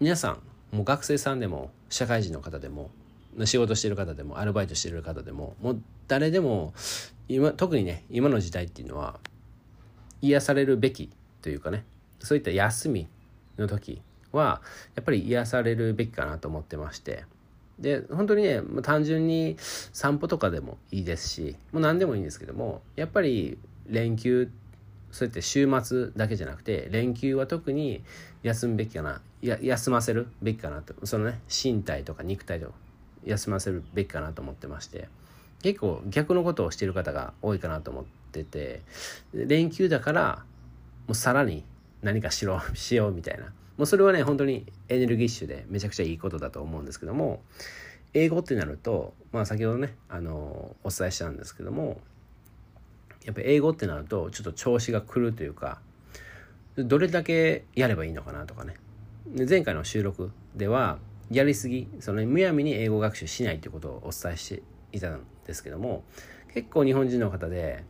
[0.00, 2.90] 皆さんもう学生さんでも社会人の方でも
[3.44, 6.74] 仕事してる方でもアルバイトしてる方でももう誰でも
[7.28, 9.18] 今特にね今の時代っていうのは
[10.22, 11.10] 癒されるべき
[11.42, 11.84] というかね
[12.18, 13.08] そういった休み
[13.58, 14.60] の時は
[14.94, 17.24] やっぱり癒されるべきかなと思ってまして。
[17.78, 24.50] で本当にね単純に散歩とかでもいいですしもう何でもいいんですけどもやっぱり連休
[25.10, 28.02] そうやって週末だけじゃなくて連休は特に
[28.42, 30.94] 休むべきかなや休ませるべきかなと。
[31.06, 32.72] そのね身体とか肉体を
[33.24, 35.08] 休ませるべきかなと思ってまして
[35.62, 38.82] 結構逆のことをしている方が多いかなと思ってて
[39.34, 40.42] 連休だから
[41.06, 41.64] もうさらに
[42.02, 43.52] 何かしろ しようみたいな。
[43.76, 47.40] もうそれはね本当にエネルギッシュでめちゃくちゃいいことだと思うんですけども
[48.12, 51.98] 英語ってなると、まあ、先ほどねあのお伝えしたんですけども
[53.24, 55.80] やっぱり英語ってなるとちょっと調子が狂うというか
[56.76, 58.76] どれだけやればいいのかなとかね。
[59.48, 60.98] 前回の収録では
[61.30, 64.62] やりすぎそのむやみに英語学習しないということをお伝えして
[64.92, 66.04] いたんですけども
[66.52, 67.84] 結構日本人の方で、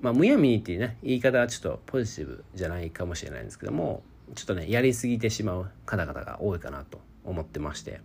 [0.00, 4.02] まあ、むやみにっていうね言い方はちょっとポジティブじゃないかもしれないんですけども
[4.34, 8.00] ちょっとねやりすぎてしまう方々が多いかなと思ってまして。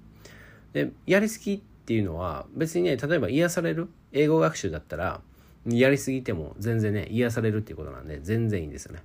[0.73, 5.19] でやりすぎっていうのは別にね例えば癒される英語学習だったら
[5.65, 9.03] やりすぎても全然ね癒されるっていうことなんで全然いいんですよね。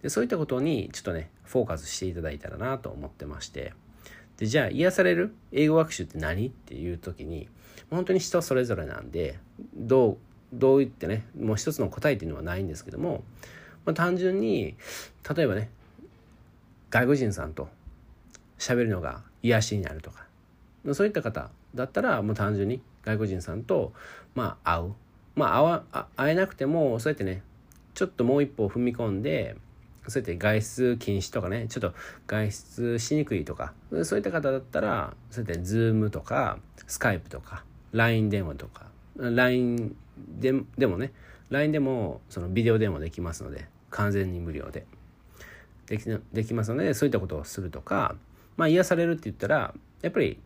[0.00, 3.74] でそういったことにちょっとねフォーカスしていただいたらなと思ってまして。
[4.38, 5.34] でじゃあ癒される？
[5.52, 6.46] 英語学習って何？
[6.46, 7.48] っていう時に
[7.90, 9.38] 本当に人それぞれなんで
[9.74, 10.16] どう
[10.52, 13.22] どう言ってねもう一つの答えっていうのはないんですけども、
[13.84, 14.76] まあ、単純に
[15.36, 15.68] 例えばね
[16.90, 17.68] 外国人さんと
[18.58, 20.24] 喋るのが癒しになるとか
[20.94, 23.92] そういった方だったらもう単純に外国人さんと
[24.34, 24.94] まあ会う。
[25.36, 27.42] まあ会わ会えなくてもそうやってね
[27.94, 29.54] ちょっともう一歩踏み込んで
[30.08, 31.94] そうやって外出禁止とかねちょっと
[32.26, 33.72] 外出しにくいとか
[34.04, 39.96] そういった方だったらそうやって Zoom とか Skype とか LINE 電話とか LINE
[40.38, 41.12] ででもね
[41.50, 44.86] LINE でもそのビデオ電話できますので完全に無料で。
[45.86, 48.14] できできますのでそういったことをするとか
[48.56, 50.38] まあ癒されるって言ったらやっぱり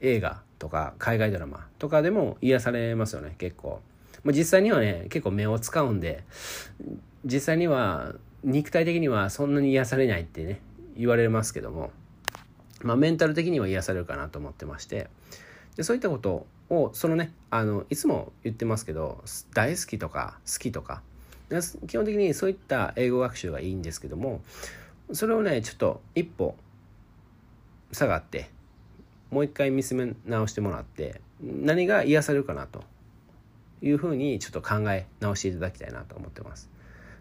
[0.00, 3.80] 映画とか海外ドラマとかでも癒されますよね結構、
[4.24, 6.24] ま、実際にはね結構目を使うんで
[7.24, 10.60] 実際には肉体的にはそんなに癒されないってね
[10.96, 11.90] 言われますけども
[12.82, 15.08] まあメンタル的には癒されるかなと思ってまして
[15.76, 19.22] でそういったことをそのねあのいつも言ってますけど
[19.54, 21.02] 大好きとか好きとか
[21.86, 24.40] 基本的にそういった英語学習がいいんですけども
[25.12, 26.56] それをねちょっと一歩
[27.92, 28.48] 下がって
[29.30, 32.84] もう一回見つめ直してもらって何が癒されるかなと
[33.82, 36.70] いうふうにちょっと考え直していただきたいなと思ってます。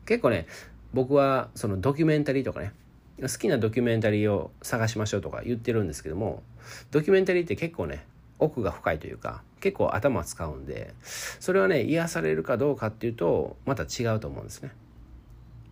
[0.06, 0.46] 結構ね
[0.94, 2.74] 僕はそのドキュメンタリーとかね
[3.22, 6.44] 好きなドキュメンタリーを探しましょうとか言ってるんですけども
[6.92, 8.06] ドキュメンタリーって結構ね
[8.40, 10.94] 奥が深いというか結構頭使うんで
[11.40, 14.72] それはね癒されるかどうかっていうとまた違うと思うんですね。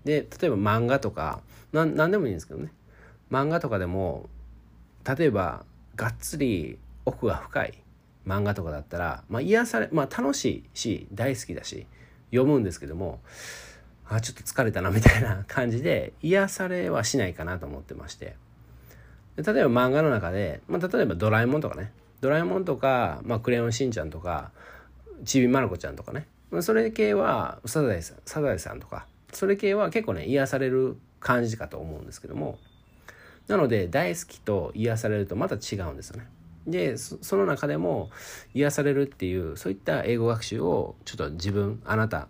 [0.06, 1.42] で例えば漫画とか
[1.74, 2.72] 何でもいいんですけどね
[3.32, 4.30] 漫画とかでも
[5.18, 7.74] 例えばがっつり奥が深い
[8.26, 11.88] 漫画とかだったら、まあ、癒されまあ楽しいし大好きだし
[12.32, 13.20] 読むんですけども
[14.10, 18.36] あちょっと疲れたなみたいな感じで癒されはしないかなと思ってまして。
[19.38, 21.92] 例えば漫画の中で、まあ、例えばドラえもんとかね。
[22.20, 24.52] ドラえもんとか、まあ、クレヨンしんちゃんとか
[25.24, 26.28] ちびまる子ちゃんとかね。
[26.62, 29.06] それ系はサザエさんサザエさんとか。
[29.32, 32.58] それ系は結構ね癒される感じかと思うんですけども。
[33.48, 36.28] なので大好きと癒されるとまた違うんですよね。
[36.68, 38.10] でその中でも
[38.54, 42.28] 癒されるっていうそういった英語学習をちょっと自分あなた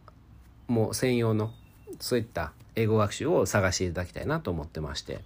[0.67, 1.51] も専用の
[1.99, 5.19] そういった英語学習を探していただきたいなと思ってまして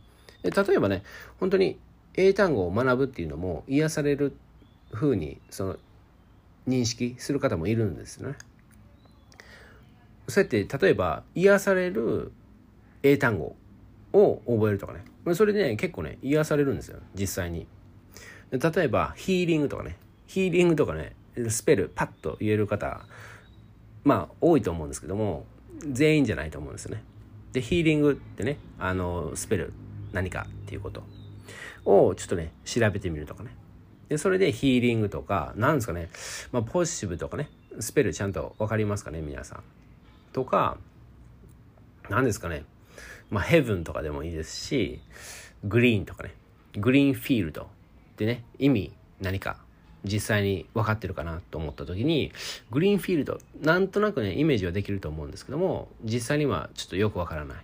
[0.43, 1.03] で例えばね
[1.39, 1.77] 本当に
[2.15, 4.35] 英単語を学ぶっていうのも癒される
[4.91, 5.75] ふうにその
[6.67, 8.35] 認識する方もいるんですね。
[10.29, 12.31] そうやって例えば癒される
[13.01, 13.55] 英単語
[14.13, 15.03] を覚えるとかね
[15.35, 17.67] それでね結構ね癒されるんですよ実際に。
[18.51, 21.15] 例えばヒーリングとかねヒーリングとかね
[21.49, 23.01] スペルパッと言える方
[24.03, 25.45] まあ多いと思うんですけども
[25.79, 27.03] 全員じゃないと思うんですよね。
[27.51, 29.73] でヒーリングってねあのスペル
[30.11, 31.03] 何かっていうこと
[31.85, 33.55] をちょっとね調べてみるとかね
[34.13, 36.09] で、それでヒーリングとか、なんですかね、
[36.51, 39.63] まあ、ポジティブとかね、スペルちゃんと分かりますかね、皆さん。
[40.33, 40.77] とか、
[42.09, 42.63] 何ですかね、
[43.31, 45.01] まあ、ヘブンとかでもいいですし、
[45.63, 46.35] グリーンとかね、
[46.77, 47.65] グリーンフィールドっ
[48.17, 49.57] てね、意味何か
[50.03, 52.31] 実際に分かってるかなと思った時に、
[52.71, 57.57] グリーンフィールド、なんとなくね、イメージはできると思うんですけども、実際にはちょっとよく分からない。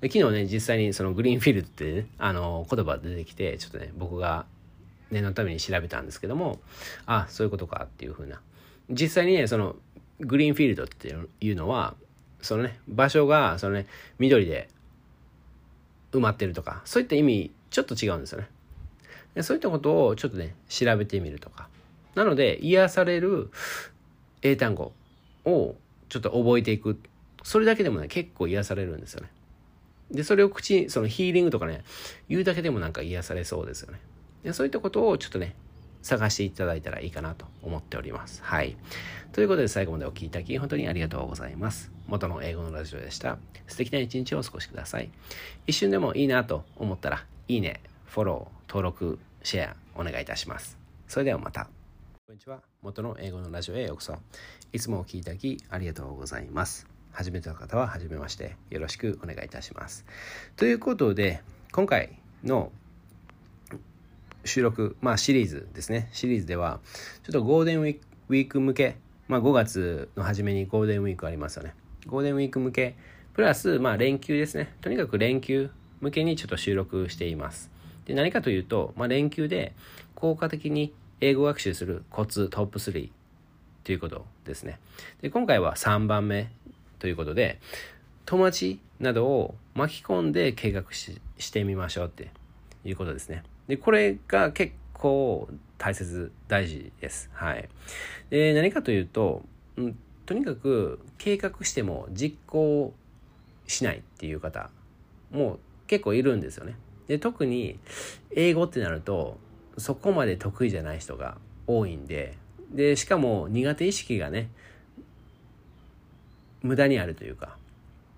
[0.00, 4.46] で昨日ね、実際にそのグリーンフィールドって、ね、あの、言葉出てきて、ちょっとね、僕が
[5.10, 6.60] 念のために調べたんですけども
[7.06, 8.40] あそういうことかっていうふうな
[8.90, 9.76] 実際にねその
[10.20, 11.94] グリーンフィールドっていうのは
[12.40, 13.86] そのね場所がそのね
[14.18, 14.68] 緑で
[16.12, 18.48] 埋まってるとかそういった意味ちょっと違うんですよね
[19.42, 21.68] そういったことをちょっとね調べてみるとか
[22.14, 23.50] なので癒される
[24.42, 24.92] 英単語
[25.44, 25.76] を
[26.08, 26.98] ちょっと覚えていく
[27.42, 29.30] それだけでもね結構癒されるんですよね
[30.10, 31.84] でそれを口にそのヒーリングとかね
[32.28, 34.00] 言うだけでもなんか癒されそうですよね
[34.42, 35.54] でそういったことをちょっとね
[36.02, 38.42] 探していただいたらいいかなと思っております。
[38.42, 38.76] はい。
[39.32, 41.90] ということで最後までお聴きいただき本当にありがとうございます。
[42.06, 43.38] 元の英語のラジオでした。
[43.66, 45.10] 素敵な一日をお過ごしください。
[45.66, 50.76] 一瞬でもいいなと思ったら、いいね、フォロー、登録、シェアお願いいたします。
[51.06, 51.68] それではまた。
[52.26, 52.60] こんにちは。
[52.82, 54.16] 元の英語のラジオへようこそ。
[54.72, 56.86] いつもお聴きいただきありがとうございます。
[57.12, 58.56] 初めての方は初めまして。
[58.70, 60.04] よろしくお願いいたします。
[60.56, 62.72] ということで、今回の
[64.44, 66.10] 収録、まあシリーズですね。
[66.12, 66.80] シリーズでは、
[67.22, 68.96] ちょっとゴールデンウィーク向け、
[69.28, 71.74] まあ5月の初めにゴールデンウィークありますよね。
[72.06, 72.96] ゴールデンウィーク向け、
[73.34, 74.74] プラス、まあ連休ですね。
[74.80, 75.70] とにかく連休
[76.00, 77.70] 向けにちょっと収録しています。
[78.08, 79.74] で、何かというと、まあ連休で
[80.16, 83.10] 効果的に英語学習するコツトップ3
[83.84, 84.80] ということですね。
[85.20, 86.50] で、今回は3番目
[86.98, 87.60] ということで、
[88.24, 92.30] 友達などを巻き込んで計画ししてみましょうって
[92.84, 93.44] いうことですね。
[93.68, 97.30] で、これが結構大切、大事です。
[97.32, 97.68] はい。
[98.30, 99.42] で、何かというと、
[99.76, 102.92] うん、とにかく計画しても実行
[103.66, 104.70] しないっていう方
[105.30, 106.74] も結構いるんですよね。
[107.08, 107.78] で、特に
[108.30, 109.38] 英語ってなると、
[109.78, 112.36] そこまで得意じゃない人が多いんで、
[112.70, 114.50] で、しかも苦手意識がね、
[116.62, 117.56] 無駄にあるというか、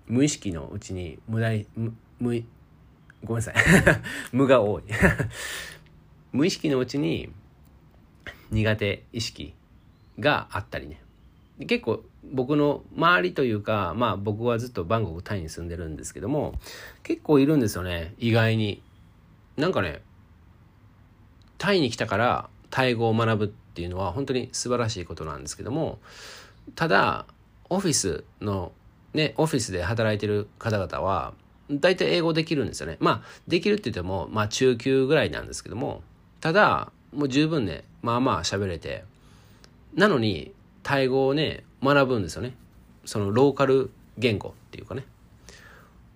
[0.07, 2.43] 無意識のうちに無駄に、無、無
[3.23, 3.55] ごめんなさい。
[4.33, 4.83] 無が多い。
[6.33, 7.31] 無意識のうちに
[8.51, 9.53] 苦手意識
[10.19, 11.01] があったりね。
[11.65, 16.55] 結構僕の周りというか、まあ僕はずっとバンコクタイに住んでるんですけども、
[17.03, 18.81] 結構いるんですよね、意外に。
[19.57, 20.01] なんかね、
[21.57, 25.99] タイに来たからタイ語を学ぶっていうのは本当に素晴らしいことなんですけども、
[26.75, 27.25] ただ、
[27.69, 28.71] オフィスの、
[29.13, 31.33] ね、オフィスで働いてる方々は、
[31.69, 32.97] 大体英語できるんですよね。
[32.99, 36.01] まあ、できるって言っても、まあ中級ぐらいなんですけども、
[36.39, 39.03] ただ、もう十分ね、まあまあ喋れて、
[39.93, 42.55] なのに、タイ語をね、学ぶんですよね。
[43.05, 45.05] そのローカル言語っていうかね。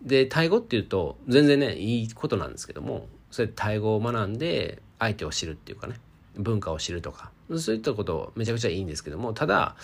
[0.01, 5.99] で、タイ語っていうと、全然ね、いいことなんですけども、それタイ語を学んで、相手を知るっていうかね、
[6.37, 9.75] 文化を知るとか、そういったことめちゃくちゃいいんですけども、ただ、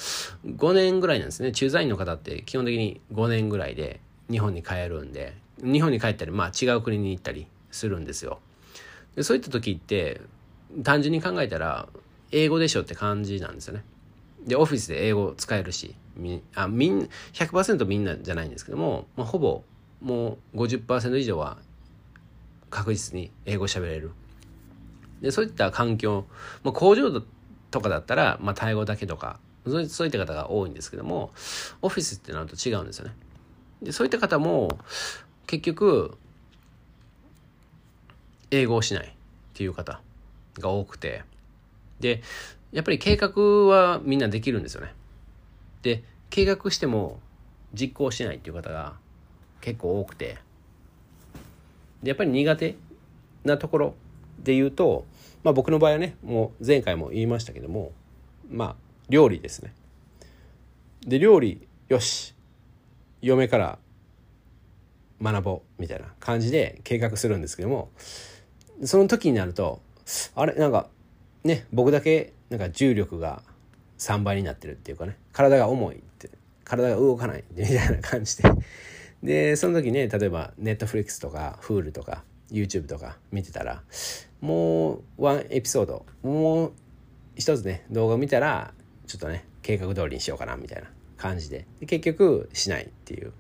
[0.46, 1.52] 5年ぐらいなんですね。
[1.52, 8.40] 駐在員の方って基本的に5年ぐらいで日本に帰るんで、日本に帰ったり、まあ違う国に行ったりするんですよ。
[9.16, 10.22] でそういった時って、
[10.84, 11.88] 単純に考えたら、
[12.32, 13.84] 英語でしょって感じなんですよね。
[14.46, 19.64] で、オフィスで英語使えるし、みあみん100%みんなじゃないんですけども、まあ、ほぼ
[20.02, 21.58] もう50%以上は
[22.70, 24.12] 確実に英語喋れる。
[25.22, 26.26] で、そういった環境、
[26.64, 27.22] まあ、工場
[27.70, 31.32] とかだったら、まあ、タイ語だけとか、そういった方が多いんですけども、
[31.82, 33.16] オフィスってなると違うんですよね。
[33.84, 34.80] で、そういった方も、
[35.46, 36.18] 結局、
[38.50, 39.10] 英語をしないっ
[39.54, 40.02] ていう方
[40.60, 41.24] が多くて、
[42.00, 42.24] で、
[42.72, 44.94] やっぱり計画はみんなできるんですよね。
[45.82, 47.20] で、計画しても
[47.74, 48.94] 実行しないっていう方が
[49.60, 50.38] 結構多くて、
[52.02, 52.76] で、やっぱり苦手
[53.44, 53.96] なところ
[54.40, 55.06] で言うと、
[55.44, 57.92] まあ僕の場合はね、もう前回も言いましたけども、
[58.50, 58.76] まあ
[59.10, 59.74] 料理ですね。
[61.02, 62.34] で、料理、よし、
[63.22, 63.80] 嫁から
[65.22, 67.90] 学ぼうみたいな感じで計画するんですけども、
[68.84, 69.82] その時になると、
[70.36, 70.88] あれ、なんか
[71.44, 73.42] ね、僕だけなんか重力が
[73.98, 75.18] 3倍になってるっていうかね。
[75.32, 76.30] 体が重いって。
[76.64, 78.50] 体が動かないみたいな感じで。
[79.24, 83.84] でその時ね例えばネットフリックスとか Hulu とか YouTube とか見てたら
[84.42, 86.74] もうワンエピソードもう
[87.36, 88.74] 一つね動画見たら
[89.06, 91.66] ちょっとね計画通りにしようかなみたいな感じで。
[91.80, 93.32] で結局しないっていう。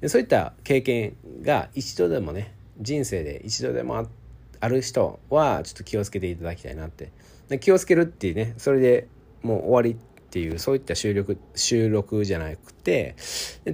[0.00, 4.23] でそういった経験が一度でもね人生で一度でもあって
[4.64, 7.12] ある人はちょっと気をつけていただきたいなって。
[7.60, 9.08] 気をつけるっていうねそれで
[9.42, 9.94] もう終わりっ
[10.30, 13.14] ていうそういった収録収録じゃなくて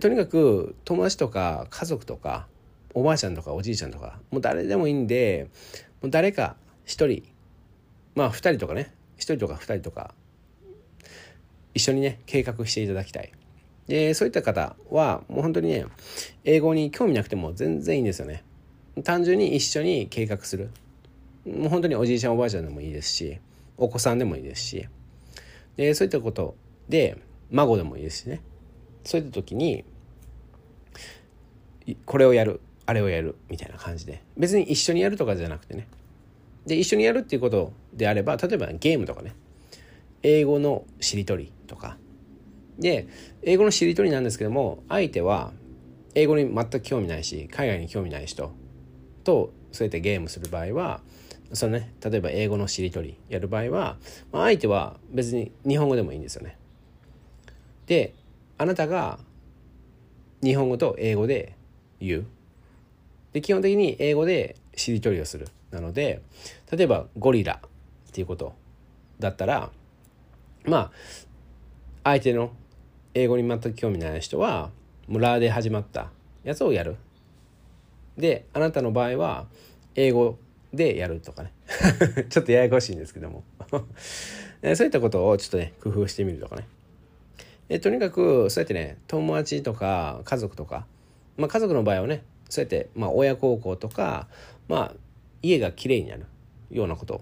[0.01, 2.49] とにかく友達とか家族とか
[2.93, 5.49] おばあちゃんとかおじいちゃんとかもう誰でもいいんで
[6.03, 7.23] もう誰か一人
[8.17, 10.13] まあ二人とかね一人とか二人とか
[11.73, 13.33] 一緒にね計画していただきたい。
[13.87, 15.87] でそういった方はもう本当にね
[16.45, 18.43] 英語に興味なくても全然いいんですよね。
[19.05, 20.71] 単純に一緒に計画する。
[21.47, 23.39] もう本当におじいちゃんおばあちゃんでもいいですし
[23.77, 24.87] お子さんでもいいですし。
[25.77, 26.57] でそういったこと
[26.89, 27.17] で
[27.51, 28.43] 孫でもいいですしね。
[29.05, 29.85] そういった時に
[32.05, 34.23] これをやるあれをやるみたいな感じで。
[34.37, 35.89] 別に一緒にやるとかじゃなくてね。
[36.67, 39.35] で一緒にやるっていうことであれば例えばゲームとかね。
[40.23, 41.97] 英語のしりとりとか。
[42.79, 43.09] で
[43.43, 45.53] 英語のしりとりなんですけども相手は
[46.15, 48.53] 英語に全く興味ないし海外に興味ない人
[49.23, 51.01] とそうやってゲームする場合は
[51.53, 53.97] そのね例えば英語のしりとりやる場合は、
[54.33, 56.57] まあ、相手は別に日本語でもいいんですよね。
[57.87, 58.15] で
[58.59, 59.19] あなたが
[60.43, 61.57] 日本語と英語で
[62.01, 62.27] 言う。
[63.33, 65.49] で基本的に英語でしりとりをする。
[65.71, 66.23] なので
[66.71, 67.61] 例えばゴリラ
[68.09, 68.55] っていうこと
[69.19, 69.71] だったら
[70.65, 70.91] まあ
[72.05, 72.53] 相手の
[73.15, 74.71] 英語に全く興味ない人は
[75.09, 76.11] もうラで始まった
[76.45, 76.97] やつをやる。
[78.17, 79.47] であなたの場合は
[79.95, 80.39] 英語
[80.73, 81.53] でやるとかね。
[82.29, 83.45] ちょっとややこしいんですけども。
[84.75, 86.67] そういったことをちょっとね工夫してみるとかね。
[87.69, 90.87] えとにかくそうやってね友達とか家族とか、
[91.37, 94.29] まあ、家族の場合はねそうやって、まあ、親孝行とか、
[94.69, 94.95] まあ、
[95.41, 96.27] 家がきれいになる
[96.71, 97.21] ようなことを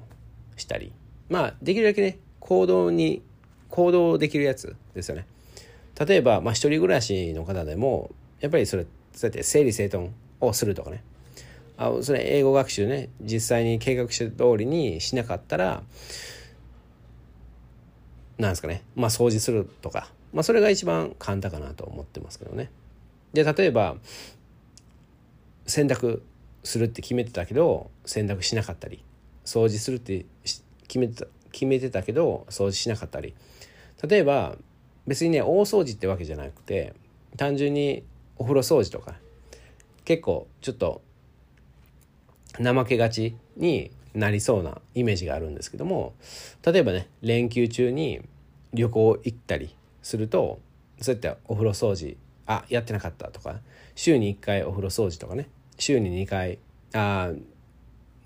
[0.57, 0.91] したり
[1.29, 3.23] まあできるだけね行動に
[3.69, 5.27] 行動できるやつですよね。
[6.07, 11.03] 例えば、まあ、一人暮らしの方でもやっぱりそれそうやって整理整頓をするとかね。
[11.79, 13.09] あそれ英語学習ね。
[13.23, 15.85] 実際に計画した通りにしなかったら
[18.37, 18.83] なんですかね。
[18.97, 22.71] まあ掃除するとか、まあ、それが一番簡単かなと思ってますけどね。
[23.33, 23.97] で例えば
[25.67, 26.21] 洗濯
[26.65, 29.05] するって決めてたけど洗濯しなかったり
[29.45, 30.27] 掃除するって
[30.89, 33.35] 決めてた決めてたけど掃除しなかったり。
[34.03, 34.57] 例えば
[35.07, 36.95] 別にね大掃除ってわけじゃなくて
[37.37, 38.03] 単純に
[38.37, 39.15] お風呂掃除とか
[40.05, 41.03] 結構ちょっと
[42.59, 46.15] 怠けがちになりそうなイメージがあるんですけども
[46.65, 48.21] 例えばね連休中に
[48.73, 50.61] 旅行行ったりすると
[51.01, 53.57] そうやってお風呂掃除あやってなかったとか
[53.95, 55.49] 週に1回お風呂掃除とかね
[55.79, 56.59] 週に2回
[56.95, 57.33] あ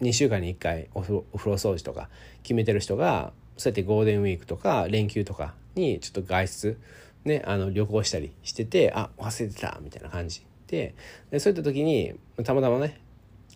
[0.00, 2.08] 2週間に1回お風呂掃除とか
[2.42, 6.80] 決めてる人がそうやってゴールデンウィークとか連休とかにちょっと外出
[7.24, 10.94] ねあの旅行したりしててあ忘れてたみたいな感じで
[11.38, 12.14] そういった時に
[12.44, 12.98] たまたまね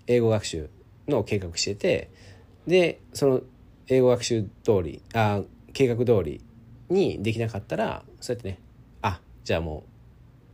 [0.07, 0.71] 英語学習
[1.09, 2.11] の計画してて
[2.67, 3.41] でその
[3.89, 5.43] 英語学習通りあ
[5.73, 6.41] 計画通り
[6.89, 8.59] にできなかったらそうやってね
[9.03, 9.85] あじゃあも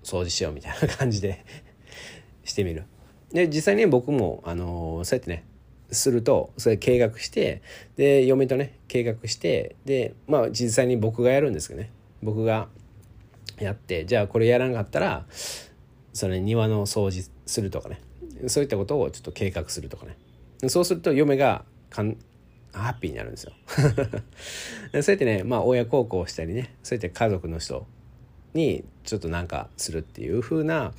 [0.02, 1.44] う掃除しようみたいな感じで
[2.44, 2.84] してみる。
[3.32, 5.44] で実際に僕もあのそうやってね
[5.90, 7.62] するとそれ計画して
[7.96, 11.90] で嫁とね計画してでまあ実際に僕がやるんですけどね
[12.22, 12.68] 僕が
[13.58, 15.26] やってじゃあこれやらなかったら
[16.12, 18.00] それ庭の掃除するとかね
[18.48, 20.16] そういったことをちょっと計画するとかね。
[20.68, 22.16] そうすると嫁がかん
[22.72, 23.52] ハッピーになるんですよ。
[23.66, 27.86] そうやってねまあ親孝行したりねそうやって家族の人
[28.54, 30.92] にちょっとなんかするっていう風な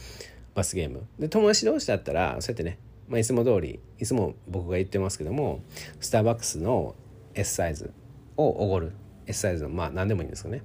[0.53, 1.07] バスゲーム。
[1.19, 2.77] で友達同士だったらそうやってね、
[3.07, 5.61] まあ、いつも通りいつも僕が言ってますけども
[5.99, 6.95] スターバックスの
[7.34, 7.91] S サイズ
[8.38, 8.91] をおごる。
[9.25, 10.61] S サイズのまあ何でもいいんですよね。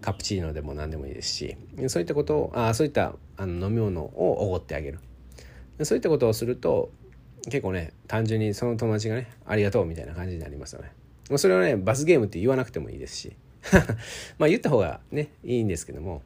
[0.00, 1.56] カプチーノでも何でもいいですし
[1.88, 4.98] そういったことをあそういったあの飲み物をおごってあげる。
[5.84, 6.90] そういったことをすると
[7.44, 10.92] 結構ね単純にその友達がねありがとうみたいな感じになりますよね。
[11.36, 13.36] それはね罰ゲームって言わなくてもいいですし。
[14.38, 16.22] まあ言った方がねいいんですけども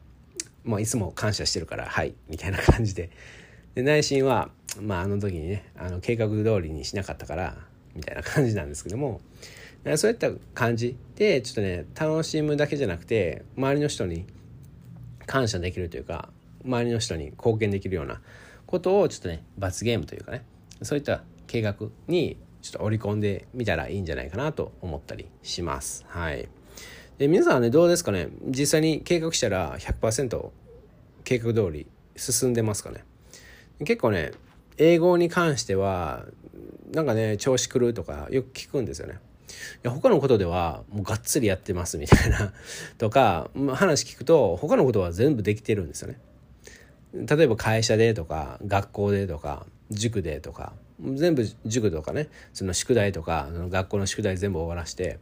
[0.65, 3.09] まあ、いつも感謝してるからはいみたいな感じで。
[3.75, 4.49] で内心は、
[4.81, 7.57] まあ、あの時にねあの計画通りにしなかったから
[7.93, 9.19] みたいな感じなんですけども
[9.97, 14.25] そういった感じでちょっとね楽しむだけじゃなくて周りの人に
[15.25, 16.29] 感謝できるというか
[16.63, 18.21] 周りの人に貢献できるような
[18.65, 20.43] ことをちょっとね罰ゲームというかね
[20.81, 21.75] そういった計画
[22.07, 26.03] にちょっと織り込んでみたらいいんじゃないかなと思ったりします。
[26.07, 26.49] はい。
[27.17, 28.29] で皆さんはねどうですかね？
[28.47, 30.49] 実際に計画したら100%
[31.23, 33.03] 計画通り進んでますかね？
[33.79, 34.31] 結構ね
[34.77, 36.25] 英語に関しては
[36.91, 39.19] なんかね調子狂うとかよく聞くんですよね。
[39.83, 42.51] いや他のことではもうがっつりやってますみたいな
[42.97, 46.19] とか話聞くと他のことは全部できてるんですよね。
[47.15, 55.19] 例えば会社でとか学校でとか塾でとか全部塾とかねその宿題とか学校の宿題全部終わらして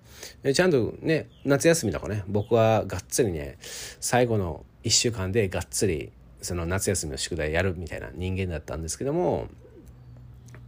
[0.54, 9.48] ちゃんとね夏休みとかね僕はがっつりね最後の1週間でがっつりその夏休みの宿題やるみたいな人間だったんですけども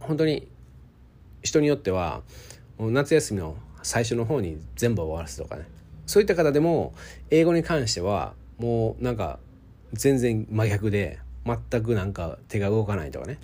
[0.00, 0.48] 本当に
[1.42, 2.22] 人によっては
[2.78, 5.66] 夏休みの最初の方に全部終わらすとかね。
[6.06, 6.94] そういった方でも
[7.30, 9.38] 英語に関してはもうなんか
[9.92, 13.38] 全然真逆で全くなんか手が動かないとかね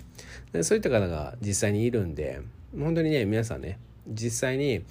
[0.51, 2.41] でそういった方が実際にいるんで
[2.77, 4.83] 本当にね皆さんね実際に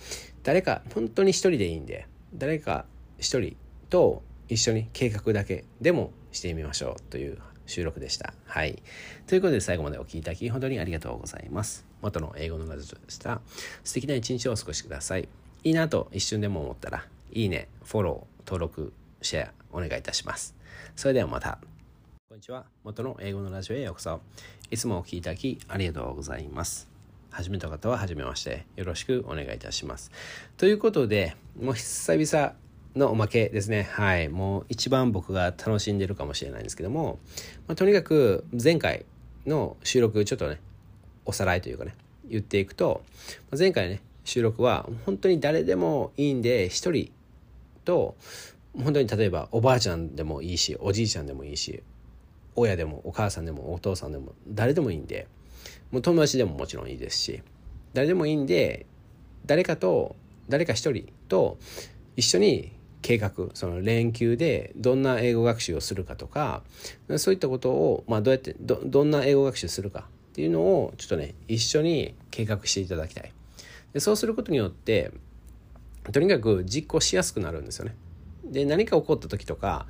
[0.42, 2.86] 誰か本当に一人でいいんで誰か
[3.18, 3.56] 一人
[3.90, 8.34] と一緒に計画だけでもしてみましょうという収録でした。
[8.46, 8.82] はい。
[9.26, 11.86] ということで最後までお聴きいただき本当にありがとうございます。
[12.02, 13.40] 元の英語のラジオでした。
[13.84, 15.28] 素敵な一日をお過ごしください。
[15.64, 18.92] いいなと一瞬でも思ったら、いいね、フォロー、登録、
[19.22, 20.56] シェアお願いいたします。
[20.96, 21.58] それではまた。
[22.28, 22.64] こんにちは。
[22.84, 24.20] 元の英語のラジオへようこそ。
[24.70, 26.88] いつもお聴きいただきありがとうございます。
[27.30, 28.66] 初めた方は初めまして。
[28.76, 30.10] よろしくお願いいたします。
[30.56, 32.54] ということで、もう久々
[32.94, 33.88] のおまけですね。
[33.90, 34.28] はい。
[34.28, 37.18] もう一番僕が楽しんでるかもしれないんですけども、
[37.66, 39.06] まあ、とにかく前回
[39.46, 40.60] の収録ちょっとね、
[41.24, 41.94] おさらいというかね、
[42.28, 43.02] 言っていくと、
[43.56, 47.10] 前回ね、収録は本当に誰でもいいんで、一人
[47.84, 48.16] と、
[48.76, 51.82] 本当に例えばおばあちゃんでもいいし、おじいちゃんでもいいし、
[52.54, 55.26] 親でもお母さんでもお父さんでも誰でもいいんで
[55.90, 57.42] もう友達でももちろんいいですし
[57.94, 58.86] 誰でもいいんで
[59.46, 60.16] 誰かと
[60.48, 61.58] 誰か一人と
[62.16, 66.62] 一緒に計画その連休でどんな英語学習をするかとか
[67.16, 73.32] そういったことを、まあ、どうやってどどんな英語学習するかっていうのをちょっとね一緒に計画していただきたい。
[73.92, 75.10] でそうすることによって
[76.10, 77.94] とにかく実行しやすくなるんですよね。
[78.52, 79.86] で何か起こった時とか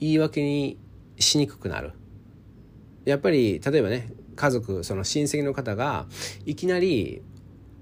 [0.00, 0.78] 言い訳に
[1.18, 1.92] しにくくなる。
[3.04, 6.06] やっぱり例えばね家族その親戚の方が
[6.44, 7.22] いきなり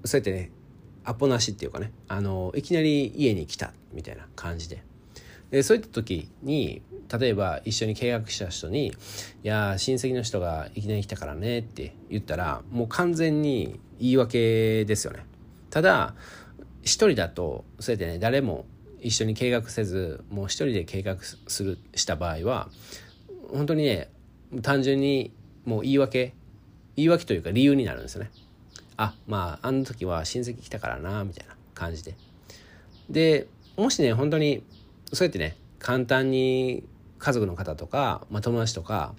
[0.04, 0.50] そうやってね
[1.04, 4.82] アポなしっていうかねあのいきなり家に来たみたいな感じで。
[5.50, 6.82] でそういった時に
[7.16, 8.88] 例えば一緒に契約した人に
[9.44, 15.26] 「いや親戚の人がいきなり来たからね」って言ったらもう完全に言い訳ですよね。
[15.70, 16.14] ただ
[16.82, 18.66] 一人だとそうやってね誰も
[19.04, 22.70] 一緒に計画せずもう一人で計画するした場合は
[23.52, 24.08] 本当にね
[24.62, 25.30] 単純に
[25.66, 26.32] もう言い訳
[26.96, 28.30] 言い訳というか理由になるんですよね。
[28.96, 32.14] あまああの時は親戚来たからなみたいな感じで。
[33.10, 33.46] で
[33.76, 34.62] もしね本当に
[35.12, 36.82] そうやってね簡単に
[37.18, 39.14] 家族の方とか、まあ、友達とか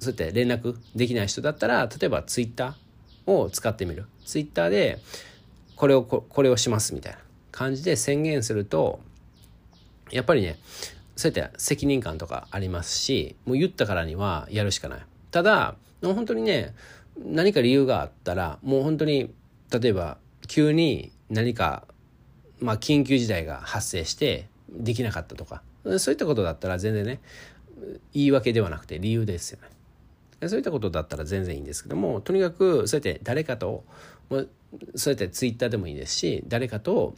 [0.00, 4.06] そうやって連絡できない人だったら例えばツイッターを使ってみる。
[4.24, 4.98] ツイッターで
[5.76, 7.18] これをこれをしますみたいな。
[7.56, 9.00] 感じで宣言すると
[10.10, 10.58] やっぱりね
[11.16, 15.00] そうやって責任感とかありますしもう言ったからにはやるしかない。
[15.30, 16.74] ただ本当にね
[17.18, 19.32] 何か理由があったらもう本当に
[19.70, 21.84] 例えば急に何か
[22.60, 25.62] まあ緊急事態が発生してできなかったとか
[25.98, 27.20] そういったことだったら全然ね
[28.12, 29.60] 言い訳ではなくて理由ですよ
[30.40, 30.48] ね。
[30.48, 33.84] そういったことだったら全然いいんですけどもとにかくそうやって誰かと
[34.94, 37.14] そうやってツイッターでもいいですし誰かと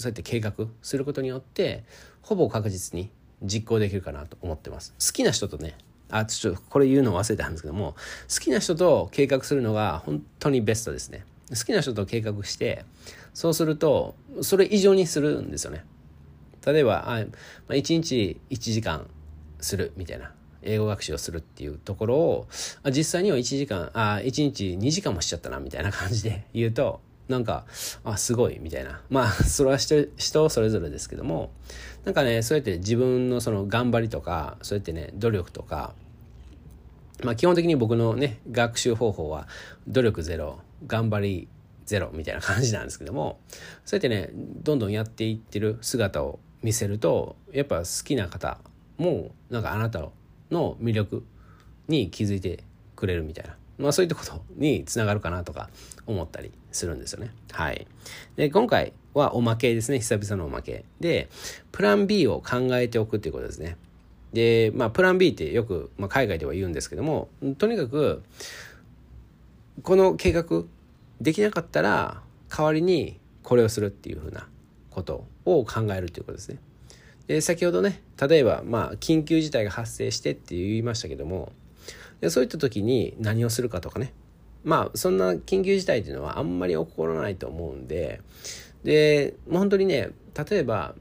[0.00, 1.84] そうやって計画することによって
[2.22, 3.10] ほぼ確実に
[3.42, 4.94] 実行できるかなと思ってます。
[5.04, 5.76] 好きな人とね
[6.10, 7.94] あちょっとこれ言うの忘れたんですけども
[8.32, 11.24] 好きな人と計画するのが本当にベストですね。
[11.50, 12.84] 好きな人と計画して
[13.34, 15.84] そうするとそれ以上にするんですよね。
[16.64, 17.14] 例えばあ、ま
[17.70, 19.06] あ、1日1時間
[19.60, 20.32] するみたいな
[20.62, 22.48] 英語学習をするっていうところを
[22.90, 27.64] 実際には1時間あ1日2時間もしちゃったなみたいな感じで言うとなんか
[28.04, 29.00] あすごいみたいな。
[29.08, 31.50] まあ それは人それぞれですけども
[32.04, 35.94] なんかねそうやって自分のその頑張りとかそうやってね努力とか
[37.22, 39.46] まあ基本的に僕のね学習方法は
[39.86, 41.48] 努力ゼロ頑張り
[41.86, 43.38] ゼロみたいな感じなんですけども
[43.84, 48.58] そうやってねどんどんやっていってる姿を見せるとやっぱ好きな方
[48.98, 50.00] もなんかあなた
[50.50, 51.24] の魅力
[51.88, 52.64] に気づいて
[52.96, 53.56] くれるみたいな。
[53.80, 55.70] まあそういったことにつながるかなとか
[56.06, 57.32] 思ったりするんですよね。
[57.50, 57.86] はい。
[58.36, 59.98] で、今回はおまけですね。
[59.98, 60.84] 久々のおまけ。
[61.00, 61.28] で、
[61.72, 63.76] プラン B を考えておくっていうことですね。
[64.32, 67.28] で、まあプラン B ってよく、まあ、海外では言うんですけども、
[67.58, 68.22] とにかく、
[69.82, 70.64] この計画
[71.20, 74.46] できなかったら代わりにこれをするっていうふうな
[74.90, 76.58] ことを考えるということですね。
[77.26, 81.52] で先ほどね例えばまあ緊急事態が発生してって言いましたけども
[82.20, 84.12] でそういった時に何をするかとかね。
[84.62, 88.20] まあそんな緊急事態っていうのはあんまり起こらないと思うんで。
[88.84, 90.10] でもう本当にね
[90.50, 90.94] 例えば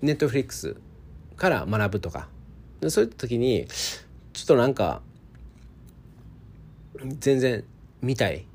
[0.00, 0.76] ネットフリックス
[1.36, 2.28] から学ぶとか。
[2.80, 3.66] でそういった時に
[4.32, 5.00] ちょっとなんか
[7.18, 7.64] 全然
[8.02, 8.46] 見たい。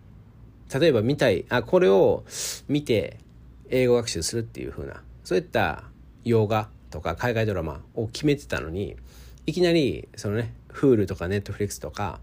[0.71, 2.23] 例えば見たいあこれを
[2.67, 3.17] 見て
[3.69, 5.83] 英語学習するっていう風なそういった
[6.23, 8.95] 洋画とか海外ドラマを決めてたのに
[9.47, 12.19] いきなりそのね Hulu とか Netflix とか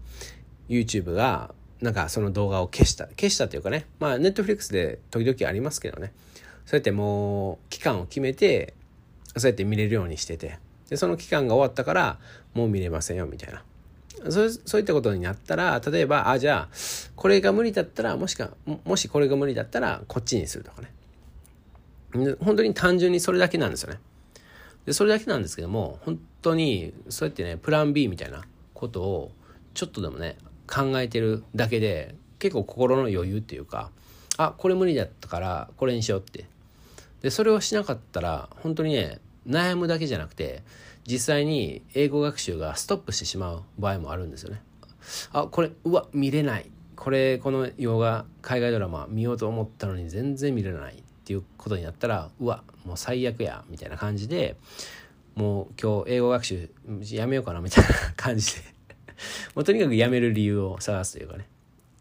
[0.69, 3.85] YouTube がなんかその動画を消した消したというかね。
[3.99, 6.13] まあ Netflix で時々ありますけどね。
[6.65, 8.73] そうやってもう期間を決めて
[9.35, 10.59] そうやって見れるようにしてて。
[10.89, 12.17] でその期間が終わったから
[12.53, 13.63] もう見れませんよみたいな。
[14.31, 16.75] そうそういったことになったら例えばあじゃあ
[17.15, 18.51] これが無理だったらもしか
[18.83, 20.91] もしこれが無理だったらこっちにするとかね。
[22.39, 23.99] 本当に単純にそれだけなんですよね。
[24.87, 29.31] でそれだけなんですけども本当にそうやってねプラン B みたいなことを
[29.73, 33.91] ちょっとでもね考えてるだけで結構心の余裕っていうか
[34.37, 36.45] あこれ無理だったからこれにしようって。
[37.21, 40.63] でそれをしなかったら本当にね悩むだけじゃなくて
[41.05, 44.61] 実際に英語学習がストップしてしまう場合もあるんですよね。
[45.33, 46.69] あこれうわ見れない。
[46.95, 51.03] これこの洋画海外ドラマ見ようと思ったのに全然見れない。
[51.27, 54.55] っていうことになったらうわもう最悪やみたいな感じで
[55.35, 56.69] もう今日英語学習
[57.11, 58.61] やめようかなみたいな感じで。
[59.53, 61.49] もうとにかくやめる理由を探すというかね。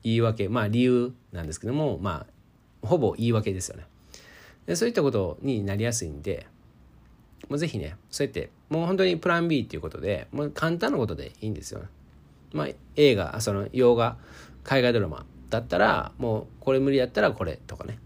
[0.04, 2.24] 言い訳まあ理由なんですけどもま
[2.82, 3.84] あほぼ言い訳ですよね。
[4.66, 6.46] でそういったことになりやすいんで
[7.48, 11.86] もうぜひねそうやってもう本当にプラン B っていうことでもう簡単なことでいいんですよ、ね。
[12.52, 14.18] まあ映画その洋画
[14.62, 17.98] 海外ドラマだったらもうこれ無理だったらこれとかね。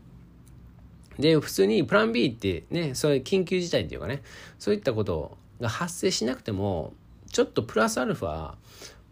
[1.21, 4.23] で、普通にプラン B ってね、そういう緊急事態っていうかね、
[4.59, 6.93] そういったことが発生しなくても、
[7.31, 8.55] ちょっとプラスアルファ、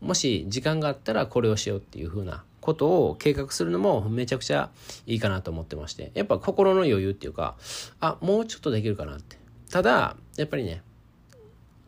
[0.00, 4.70] もし時間があったらこれをしようっていう風なことを計画するのもめちゃくちゃ
[5.06, 7.56] いいかなと思ってまして、やっぱ心の余裕っていうか、
[8.00, 9.36] あ、もうちょっとできるかなって。
[9.70, 10.82] ただ、やっぱりね、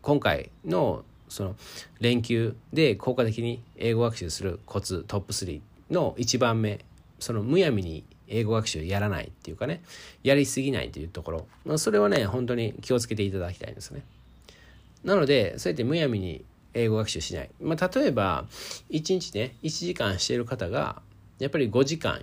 [0.03, 1.57] 今回のその
[2.01, 5.61] 連休で効果的に英語学習するコツトップ3
[5.91, 6.85] の1番目
[7.21, 9.83] そのむやみに英語学習やらないっていうかね
[10.23, 14.03] やりすぎないというところ、まあ、それはね本当に気をつけていただきたいんですね。
[15.05, 18.45] なのでそうやってむやみに英語学習しない、まあ、例えば
[18.91, 21.03] 1日ね1時間している方が
[21.39, 22.21] やっぱり5時間、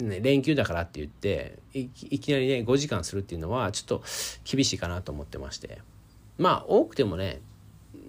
[0.00, 4.02] 連休だからって言っていきなりね5時間するっていうのはちょっと
[4.44, 5.78] 厳しいかなと思ってまして。
[6.38, 7.40] まあ多くてもね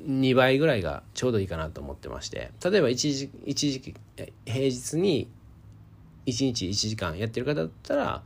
[0.05, 2.51] 2倍ぐらいがちょうどいいかなと思ってまして。
[2.63, 3.95] 例えば一時一時
[4.45, 5.27] 平日に
[6.27, 8.23] 1日1時間やってる方だったら、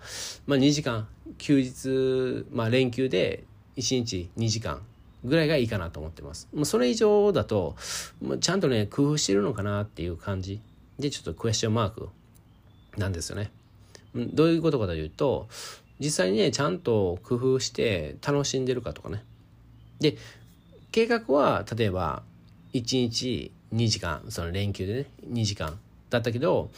[0.47, 3.43] まあ、2時間休日、まあ、連休で
[3.77, 4.81] 1日2時間
[5.23, 6.49] ぐらいがいいかなと思ってます。
[6.53, 7.75] もうそれ以上だと、
[8.39, 10.59] ちゃんとね、工夫してるのかなっていう感じ
[10.99, 12.09] で、ちょっとクエスチョンマーク
[12.97, 13.51] なんですよね。
[14.15, 15.47] どういうことかというと、
[15.99, 19.23] 実際にね、ちゃんと工夫して楽しんでるかとかね。
[19.99, 20.17] で、
[20.91, 22.23] 計画は、例えば、
[22.73, 25.79] 1日2時間、その連休でね、2時間
[26.11, 26.69] だったけど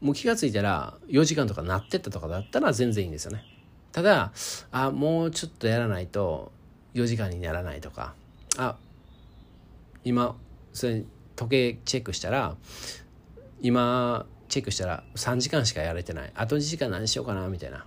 [0.00, 3.44] もう気が付いたら4時間とかなってったとかだったら全然いいんですよね。
[3.92, 4.32] ただ
[4.70, 6.52] あもうちょっとやらないと
[6.94, 8.14] 4時間にならないとか
[8.58, 8.76] あ
[10.04, 10.36] 今
[10.72, 11.04] それ
[11.36, 12.56] 時計チェックしたら
[13.62, 16.32] 今チェックしたら3時間しかやれてない。
[16.34, 17.86] あと2時間何しようかなみたいな。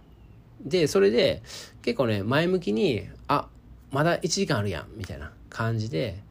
[0.62, 1.43] でそれで
[1.82, 3.49] 結構ね前向きにあ
[3.91, 6.24] まだ1時間あるやんみたいな感じで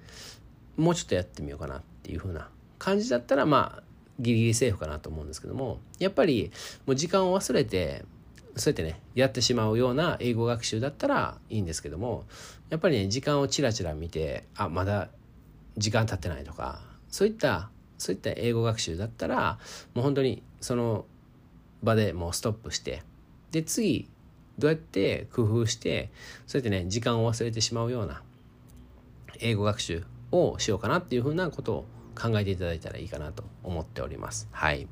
[0.77, 2.49] もうちょっとやってみようかなっていう風な
[2.79, 3.83] 感じだったらまあ
[4.23, 6.51] ギリギリセーフかなと思うんですけどもやっぱり
[6.87, 8.05] もう時間を忘れて
[8.57, 12.25] そうやってねやってしまうような英語学習だったらいいんですけども
[12.71, 15.09] やっぱりね時間をチラチラ見てあまだ
[15.77, 19.59] 時間経ってないとかそういったそういった英語学習だったら
[19.95, 21.05] もう本当にその
[21.83, 23.03] 場でもうストップして
[23.51, 24.09] で次
[24.59, 26.11] どうやって工夫して
[26.47, 28.23] そうやってね時間を忘れてしまうような
[29.41, 31.85] 英語学習をしようかなっていうふうなことを
[32.15, 34.49] 考えていただいたらいいかなと思っております。
[34.53, 34.87] はい。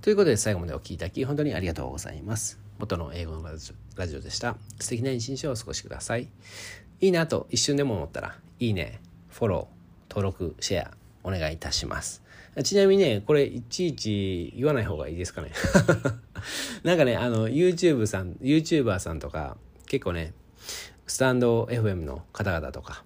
[0.00, 2.60] ということで最後までお聴きいただき本当にありがとうございます。
[2.78, 3.42] 元の英語の
[3.96, 4.56] ラジオでした。
[4.80, 6.28] 素敵な一日をお過ごしください。
[7.00, 10.90] いいなと一瞬でも思ったら、いいね、フォロー、登録、シェア、
[11.22, 12.22] お願いいたします。
[12.62, 15.50] ちなみにね、これいちいち言わない方がいいですかね。
[16.84, 20.34] なんかね、あの、YouTube さん、YouTuber さんとか、結構ね、
[21.06, 23.04] スタンド FM の方々とか、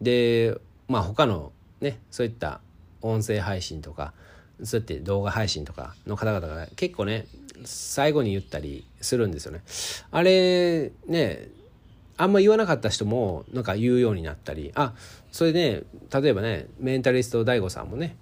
[0.00, 0.58] で、
[0.88, 2.60] まあ他のねそういった
[3.02, 4.12] 音声配信とか
[4.62, 7.26] そうやって動画配信とかの方々が結構ね
[7.64, 9.62] 最後に言ったりするんですよね。
[10.10, 11.48] あれね
[12.18, 14.94] あんま言わなかった人もなんか言うようになったりあ
[15.30, 18.16] それで、ね、例えばねメンタリスト DAIGO さんもね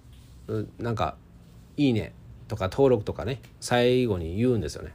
[0.77, 1.15] なんか
[1.77, 2.13] 「いいね」
[2.47, 4.91] とか登録とかね最後に言うんですよね。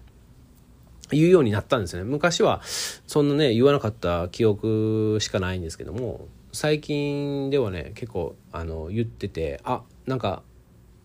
[1.13, 2.09] 言うようになったんですよね。
[2.09, 10.43] 昔はそんなね言わなかった記憶しかないんですけども最近ではね結構あの言っててあなんか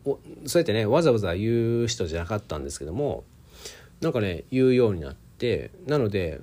[0.04, 3.24] そうやってねわざわざ言う人じゃなかったんですけども
[4.02, 6.42] なんかね言うようになってなので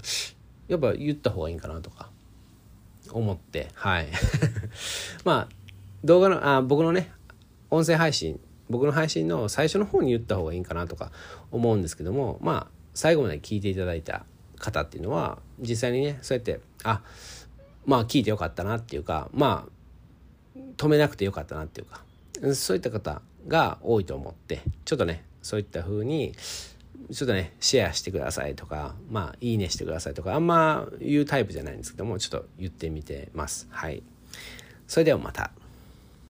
[0.69, 2.11] やっぱ言った方がいいんかなとか
[3.11, 4.09] 思ってはい。
[5.25, 5.49] まあ
[6.05, 7.13] 動画のあ僕のね
[7.71, 11.13] 音声配信僕の配信の最初の方に言った方がいいんかなとか
[11.51, 14.25] 思うんですけどもまあ最後まで聞いていただいた
[14.59, 17.03] 方っていうのは実際にねそうやってあ
[17.87, 22.03] まあ聞いてよかったなっていうかまあ止めなくてよかったなっていうか
[22.55, 26.35] そういった方が多いと思ってちょっとねそういった風に
[27.13, 33.67] ちょっとねシェアしてくださいとかまあいいねしてくださいとかあんま言うタイプじゃないんですけどもちょっと言ってみてます。
[33.71, 34.03] はい。
[34.87, 35.45] それではまた。
[35.45, 35.51] こ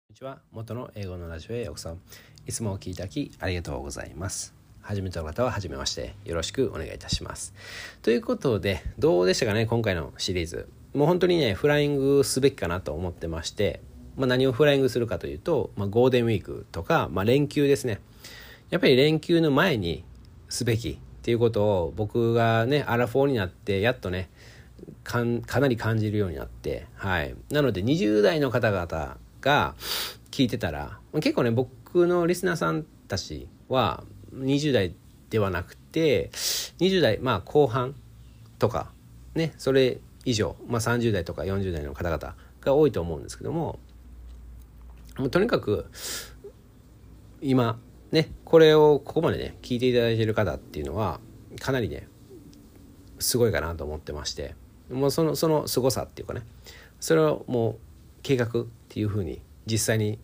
[0.09, 0.39] んにちは。
[0.51, 1.97] 元の英語のラジオへようこそ。
[2.45, 4.53] いつもお聴きいただきありがとうございます。
[4.81, 6.15] 初めての方は初めまして。
[6.25, 7.53] よろしくお願いいたします。
[8.01, 10.67] ということでどうでしたかね今回のシリーズ。
[10.93, 13.81] もう本当にねフライングすべきかなと思ってまして、
[14.15, 17.99] まあ、何をフライングするかというと、まあ、ゴールデンウィークとか、まあ、連休ですね。
[18.69, 20.03] やっぱり連休の前に
[20.49, 24.29] すべきっていうことを僕がねアラフォーになってやっとね
[25.03, 25.23] か
[25.59, 27.35] なり感じるようになってはい。
[27.49, 29.75] なので20代の方々が
[30.31, 34.03] 聞いてたら結構ね僕のリスナーさんたちは
[34.35, 34.93] 20代
[35.29, 36.29] ではなくて
[36.79, 37.95] 20代まあ後半
[38.59, 38.91] とか
[39.35, 43.79] ねそれ以上、まあ、30代とか40代の方々が多いと思うんですけども
[45.17, 45.85] もうとにかく
[47.41, 47.77] 今
[48.11, 51.19] ねこれをここまでね聞いていただいている方っていうのは
[51.59, 52.07] かなりね
[53.19, 54.55] すごいかなと思ってまして
[54.91, 56.43] もうそのその凄さっていうかね
[56.99, 57.75] それをもう
[58.21, 60.19] 計画っていうふうに実際に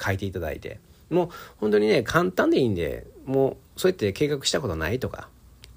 [0.00, 0.80] 書いていただいて
[1.10, 1.28] もう
[1.58, 5.28] 本当にね簡単でいいんでもうそうやって計画したことないとか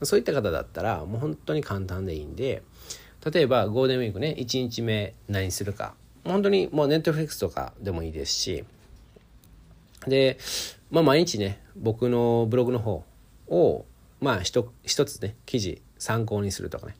[0.03, 2.63] そういった方だったらもう本当に簡単でいいんで
[3.31, 5.95] 例えばゴールデンウィークね1日目何するか。
[6.23, 8.63] 本当にもうネットフリックスとかでもいいですし。
[10.07, 10.37] で、
[10.91, 13.03] まあ、毎日ね僕のブログの方
[13.47, 13.85] を
[14.21, 14.63] まあ一
[15.05, 16.95] つね記事参考にするとかね。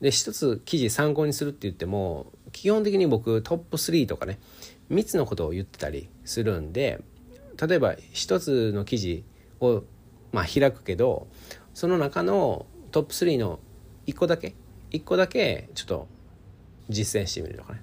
[0.00, 4.38] で一つ記事参考にするって言っても基本的に僕トップ3とかね
[4.90, 7.00] 3つのことを言ってたりするんで
[7.60, 9.24] 例えば一つの記事
[9.60, 9.82] を
[10.32, 11.26] まあ開くけど
[11.74, 13.60] その中のトップ3の
[14.06, 14.54] 1個だけ
[14.94, 16.08] 1個だけちょっと
[16.88, 17.82] 実践してみるとかね。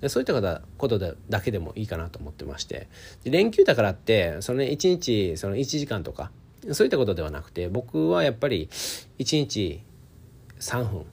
[0.00, 0.32] でそういった
[0.78, 2.88] ことでだけでもいいかなと思ってまして。
[3.24, 6.30] で連休だからってその、ね、1日その1時間とか
[6.72, 9.82] そういったことではなくて僕はやっぱり1日
[10.58, 11.04] 3分っ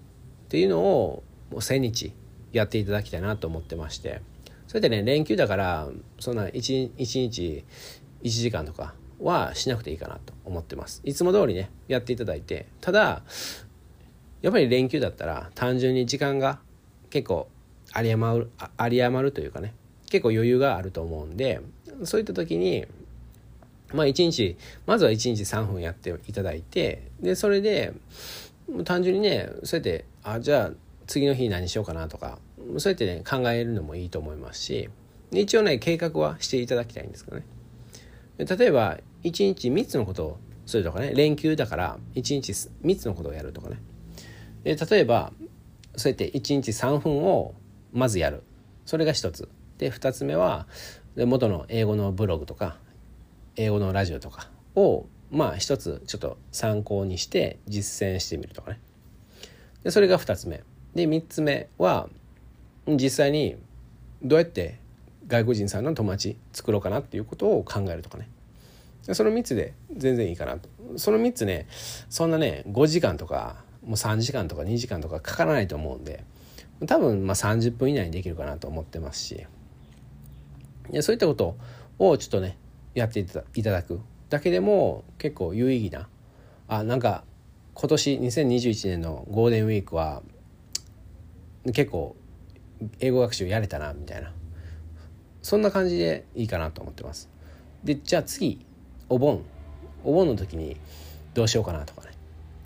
[0.49, 2.13] ていうのをもう1000日
[2.51, 4.21] やっていただきたいなと思ってまして。
[4.67, 5.87] それでね連休だから
[6.19, 7.63] そんな 1, 1日
[8.23, 11.01] 1時間とかはしなくていいかなと思ってます。
[11.03, 12.67] いつも通りねやっていただいて。
[12.81, 13.23] ただ
[14.41, 16.59] やっぱり連休だったら単純に時間が
[17.09, 17.47] 結構
[17.95, 19.73] 有り余る有り余るというかね。
[20.09, 21.61] 結構余裕があると思うんで
[22.03, 22.85] そういった時に
[23.93, 27.93] まあ1日まずは1日3分やっていただいてでそれで
[28.83, 30.71] 単純にねそうやってあじゃあ
[31.07, 32.39] 次の日何しようかなとか
[32.77, 34.89] そうやってね考えるのもいいと思いますし
[35.31, 37.45] 一応ね計画はしていただきたいんですけどね。
[38.37, 43.79] 例えば1日3つのことをするとかね連休だから1日3つのことをやるとかね。
[44.67, 45.31] で例えば
[45.95, 47.53] そうやって1日3分を
[47.93, 48.43] まずやる。
[48.85, 49.47] それが1つ。
[49.77, 50.67] で2つ目は
[51.15, 52.77] 元の英語のブログとか
[53.55, 58.81] 英語のラジオとかをまあ一つちょっと参考にして実践してみるとかね。
[59.83, 60.63] でそれが2つ目。
[60.93, 62.09] で3つ目は
[62.87, 63.55] 実際に
[64.21, 64.79] どうやって
[65.27, 68.29] 外国人さんの友達作ろうかなっていうことを考えるとかね。
[69.13, 70.67] その3つで全然いいかなと。
[70.97, 71.67] その3つね
[72.09, 76.23] そんなね5時間とかもう3時間とか2時間とかかからないと思うんで
[76.85, 79.47] 多分ま30分以内にできるかなと思ってますし。
[81.01, 81.57] そういったこと
[81.99, 82.57] をちょっとね
[82.93, 83.25] やってい
[83.63, 86.07] ただくだけでも結構有意義な
[86.67, 87.23] あなんか
[87.73, 90.23] 今年2021年のゴールデンウィークは
[91.65, 92.15] 結構
[92.99, 94.31] 英語学習やれたなみたいな。
[95.41, 97.29] そんな感じでいいかなと思ってます。
[97.83, 98.65] でじゃあ次
[99.09, 99.43] お盆。
[100.03, 100.77] お盆の時に
[101.33, 102.13] どうしようかなとかね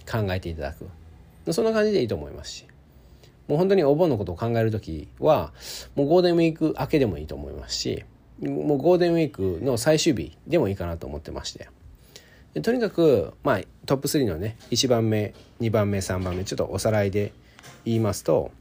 [0.09, 0.87] 考えていただく。
[1.49, 2.65] そんな感じでいいと思いますし。
[3.47, 5.51] もう本当にお盆のことを考える時は
[5.95, 8.05] もうゴールデンウィーク明けでもいいと思いますし
[8.39, 11.67] もうゴールデンウィークの最終日でもいいかなと思ってまして。
[12.61, 17.33] とにかくまあトップ3のね1番目2番目3番目ちょっとおさらいで
[17.85, 18.51] 言いますと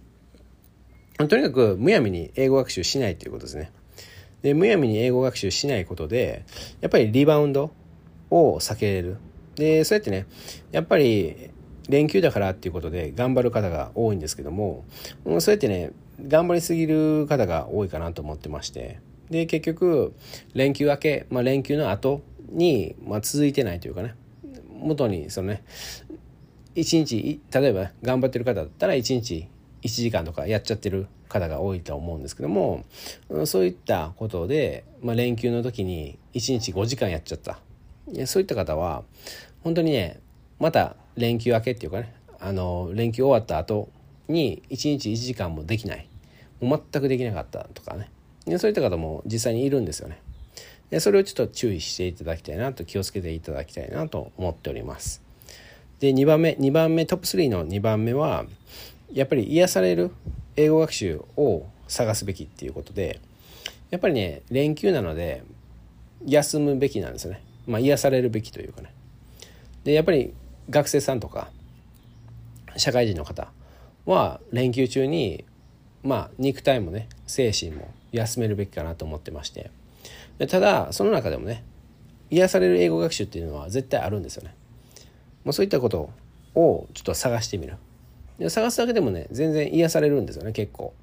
[1.19, 3.71] とにかくむやみに英語学習しないということですね。
[4.43, 6.45] でむやみに英語学習しないことで
[6.81, 7.73] やっぱりリバウンド
[8.31, 9.19] を避けれる。
[9.57, 10.27] でそうやってね
[10.73, 11.50] やっぱり
[11.91, 14.85] 連休だからっていうことで頑張る方が多いんですけども
[15.41, 15.91] そうやってね
[16.27, 19.01] 頑張りすぎる方が多いかなと思ってまして。
[19.31, 20.13] で結局
[20.55, 22.21] 連休明け、まあ、連休の後
[22.51, 24.17] に、まあ、続いてないというかね
[24.81, 25.63] 元にそのね
[26.75, 29.47] 一日例えば頑張ってる方だったら1日
[29.83, 32.85] 1時間とかやっちゃってる方が多いと思うんですけども
[33.45, 37.61] そういったことで、まあ、連休の時に1日5時間やっちゃった。
[38.27, 39.05] そういった方は
[39.63, 40.21] 本当にね
[40.59, 43.89] また連休明けっていうかねあの連休終わった後
[44.29, 46.09] に1日1時間もできない。
[46.61, 48.11] もう全くできなかったとかね。
[48.59, 50.21] そういった方も実際にいるんですよね。
[50.91, 55.23] でそれをちょっと注意していただきたいなと気をつけていただきたいなと思っております。
[56.01, 58.45] で2番目2番目トップ3の2番目は
[59.13, 60.11] やっぱり癒される
[60.57, 63.21] 英語学習を探すべきっていうことで
[63.91, 65.43] やっぱりね連休なので
[66.27, 67.43] 休むべきなんですよね。
[67.67, 68.93] まあ癒されるべきというかね。
[69.85, 70.33] でやっぱり
[70.71, 71.51] 学生さんとか
[72.77, 73.51] 社会人の方
[74.07, 75.45] は連休中に
[76.03, 79.71] まあ肉体もね精神も休めるべきかなと思ってまして。
[80.49, 81.63] ただその中でもね
[82.31, 84.55] 癒される英語学習っていうのは絶対あるんですよね。
[85.45, 86.11] もうそういったこと
[86.55, 87.77] をちょっと探してみる。
[88.39, 90.95] で探すだけでもね全然癒されるんですよね結構。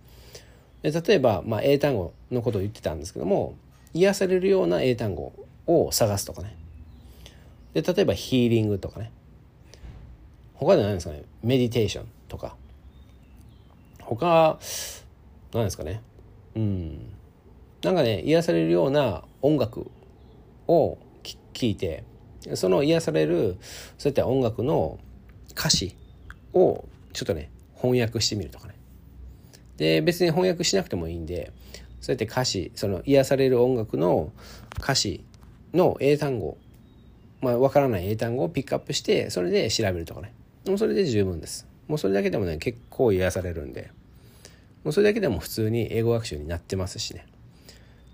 [0.82, 3.56] で例えば、まあ、英単語のことを言ってたんですけども
[3.94, 5.34] 癒されるような英単語
[5.66, 6.56] を探すとかね。
[7.74, 9.12] で例えばヒーリングとかね。
[10.58, 11.24] 他で何ですかね。
[11.44, 12.56] メディテーションとか。
[14.02, 14.60] 他
[15.54, 16.02] 何ですかね。
[16.56, 17.14] うん。
[17.84, 19.92] なんかね癒されるような音楽
[20.68, 22.04] を聴いて
[22.56, 23.58] その癒される
[23.98, 25.00] そういった音楽の
[25.52, 25.96] 歌詞
[26.54, 28.76] をちょっとね翻訳してみるとかね。
[29.78, 31.52] で別に翻訳しなくてもいいんで
[32.02, 34.32] そうやって歌詞その癒される音楽の
[34.80, 35.24] 歌詞
[35.74, 36.58] の英単語
[37.42, 40.34] まあ分からない英単語をピックアップしてそれで調べるとかね。
[40.70, 41.68] もうそれで十分です。
[41.88, 43.92] もうそれだけでもね結構癒されるんで。
[44.84, 47.26] もうそれだけでも普通に英語学習になってますしね。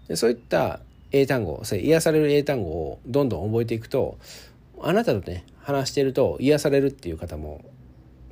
[0.07, 0.79] でそういった
[1.11, 4.17] 英単語それ癒される英単語をどんどん覚えていくと
[4.81, 7.63] あなたとね話してると癒されるっていう方も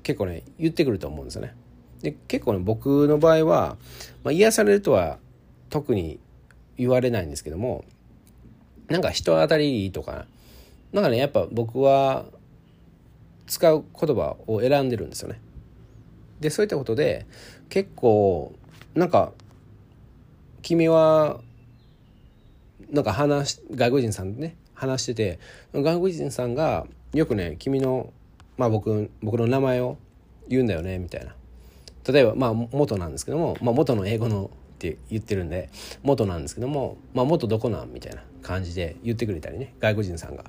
[0.01, 1.53] 結構ね言ってくると思うんですよね。
[2.01, 3.77] で結構ね僕の場合は、
[4.23, 5.19] まあ、癒されるとは
[5.69, 6.19] 特に
[6.77, 7.85] 言われないんですけども
[8.89, 10.25] なんか人当たりとか
[10.93, 12.25] なんかねやっぱ僕は
[13.51, 15.41] 使う言葉を選んでるんですよね。
[16.39, 17.25] でそういったことで
[17.67, 18.55] 結構
[18.95, 19.33] なんか
[20.61, 21.41] 君は
[22.89, 25.39] なんか話外国人さんでね話してて
[25.73, 28.13] 外国人さんがよくね君の
[28.55, 29.97] まあ僕僕の名前を
[30.47, 31.35] 言うんだよねみたいな
[32.07, 35.69] 例えばまあ元なんですけども、まあ、元の英語のって言ってるんで
[36.03, 40.45] 元なんですけども、まあ、元どこなんみたいな感じで言ってくれたりね外国人さんが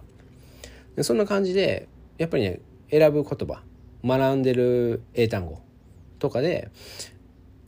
[0.94, 2.60] でそんな感じでやっぱりね
[2.92, 3.62] 選ぶ言葉
[4.04, 5.60] 学んでる英単語
[6.18, 6.70] とかで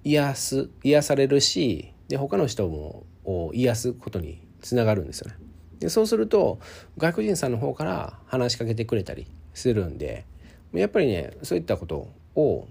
[0.04, 5.36] 癒す癒されるしで他の人もを癒すことにつながるんですよね。
[5.80, 6.60] でそうすると
[6.98, 10.26] 外国人さんの方から話しかけてくれたりするんで
[10.72, 12.68] やっぱりねそういったことを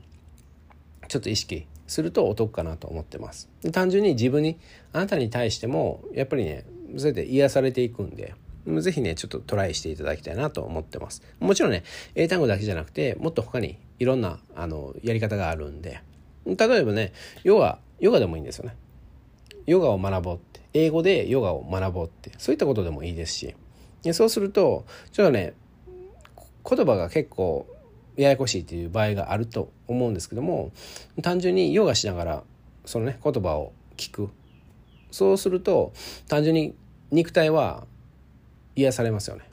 [1.08, 3.50] ちょっと意識するとお得かなと思ってます。
[3.62, 4.60] で単純に自分に
[4.92, 6.66] あなたに対してもやっぱりね
[6.98, 8.36] そうやって癒されていくんで
[8.66, 11.22] ぜひねちょっとトライしていただきたいなと思ってます。
[11.40, 11.84] もちろんね
[12.16, 16.02] 英単語だけじゃなくてもっと他にいろんなあのやり方があるんで。
[16.46, 18.76] 例えばねヨガヨガでもいいんですよね。
[19.66, 20.62] ヨガを学ぼうって。
[20.74, 22.32] 英語でヨガを学ぼうって。
[22.38, 23.56] そういったことでもいいですし。
[24.12, 25.54] そうするとちょっとね
[26.70, 27.66] 言葉が結構
[28.18, 30.72] ややこしいっていう場合があると思うんですけども
[31.22, 32.44] 単純にヨガしながら
[32.86, 34.30] そのね言葉を聞く。
[35.12, 35.94] そうすると
[36.28, 36.76] 単純に
[37.12, 37.86] 肉体は
[38.76, 39.44] 癒されますよね。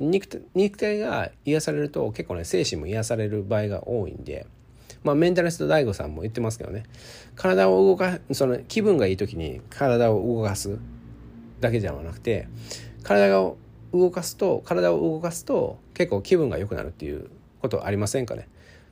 [0.00, 4.46] 肉肉体が癒されると結構ね精神も癒される場合が多いんで
[5.04, 6.84] まあメンタリスト DAIGO さんも言ってますけどね。
[7.36, 10.78] 体を動かその気分がいい時に体を動かす
[11.60, 12.48] だけじゃなくて
[13.02, 13.56] 体を
[13.92, 17.30] 動かすと体を動かすと結構気分が良くなるっていう
[17.60, 18.48] ことありませんかね。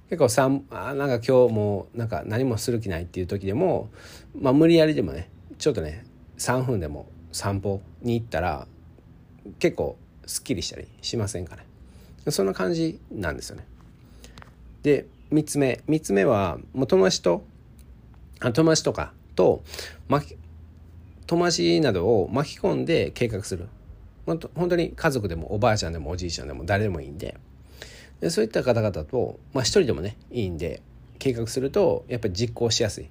[0.08, 3.90] 結構さあなんか今日もなんか何もする気ないっていう時でも
[4.38, 6.04] まあ無理やりでもねちょっとね
[6.36, 8.66] 3分でも散歩に行ったら
[9.58, 11.66] 結構すっきりしたりしませんかね。
[12.30, 13.66] そんな感じなんですよね。
[14.82, 15.80] で3つ目。
[15.88, 17.44] 3つ目はもう友達と
[18.40, 19.62] 友達とかと
[20.08, 20.36] 巻
[21.26, 23.68] 友達などを巻き込んで計画する。
[24.26, 27.36] 本当本当に家族でもおばあちゃんでもおじいちゃんでも誰でもいいんで。
[28.20, 30.80] でそういった方々と、まあ、一人でもねいいんで
[31.18, 33.08] 計画するとやっぱり実行しやすい。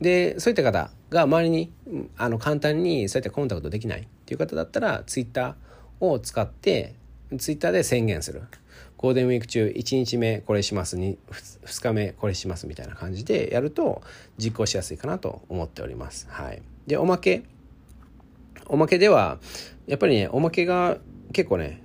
[0.00, 1.72] でそういった方が周りに
[2.16, 4.08] あの簡単にそういったコンタクトできない。
[4.30, 6.94] ていう方だったらツイッターを使って
[7.36, 8.42] ツイッターで宣言する。
[8.96, 10.96] ゴールデンウィーク中1日目これします。
[10.96, 11.16] 2,
[11.64, 12.68] 2日目これします。
[12.68, 14.02] みたいな感じでやると
[14.38, 16.28] 実行しやすいかなと思っております。
[16.30, 17.42] はい、でおまけ。
[18.66, 19.38] おまけでは
[19.88, 20.98] やっぱりねおまけが
[21.32, 21.82] 結構ね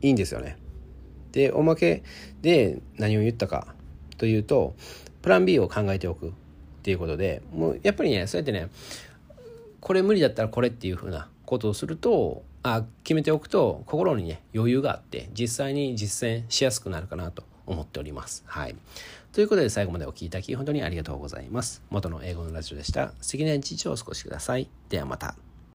[0.00, 0.58] いいんですよね。
[1.30, 2.02] でおまけ
[2.40, 3.74] で何を言ったか
[4.18, 4.74] というと
[5.22, 6.32] プラン B を考えておくっ
[6.82, 8.68] ていうことでもうやっぱりねそうやってね
[9.80, 18.42] これ無理だったらこれっていうふうなことをするとあ決めておくと心にね余裕があって実際に実践しやすくなるかなと思っております。
[18.46, 18.76] はい。
[19.32, 21.82] ということで最後までお聴きいただき本当にありがとうございます。
[21.90, 23.12] 元の英語のラジオでした。
[23.20, 24.68] 素敵な一日をお過ごしください。
[24.88, 25.51] ではまた。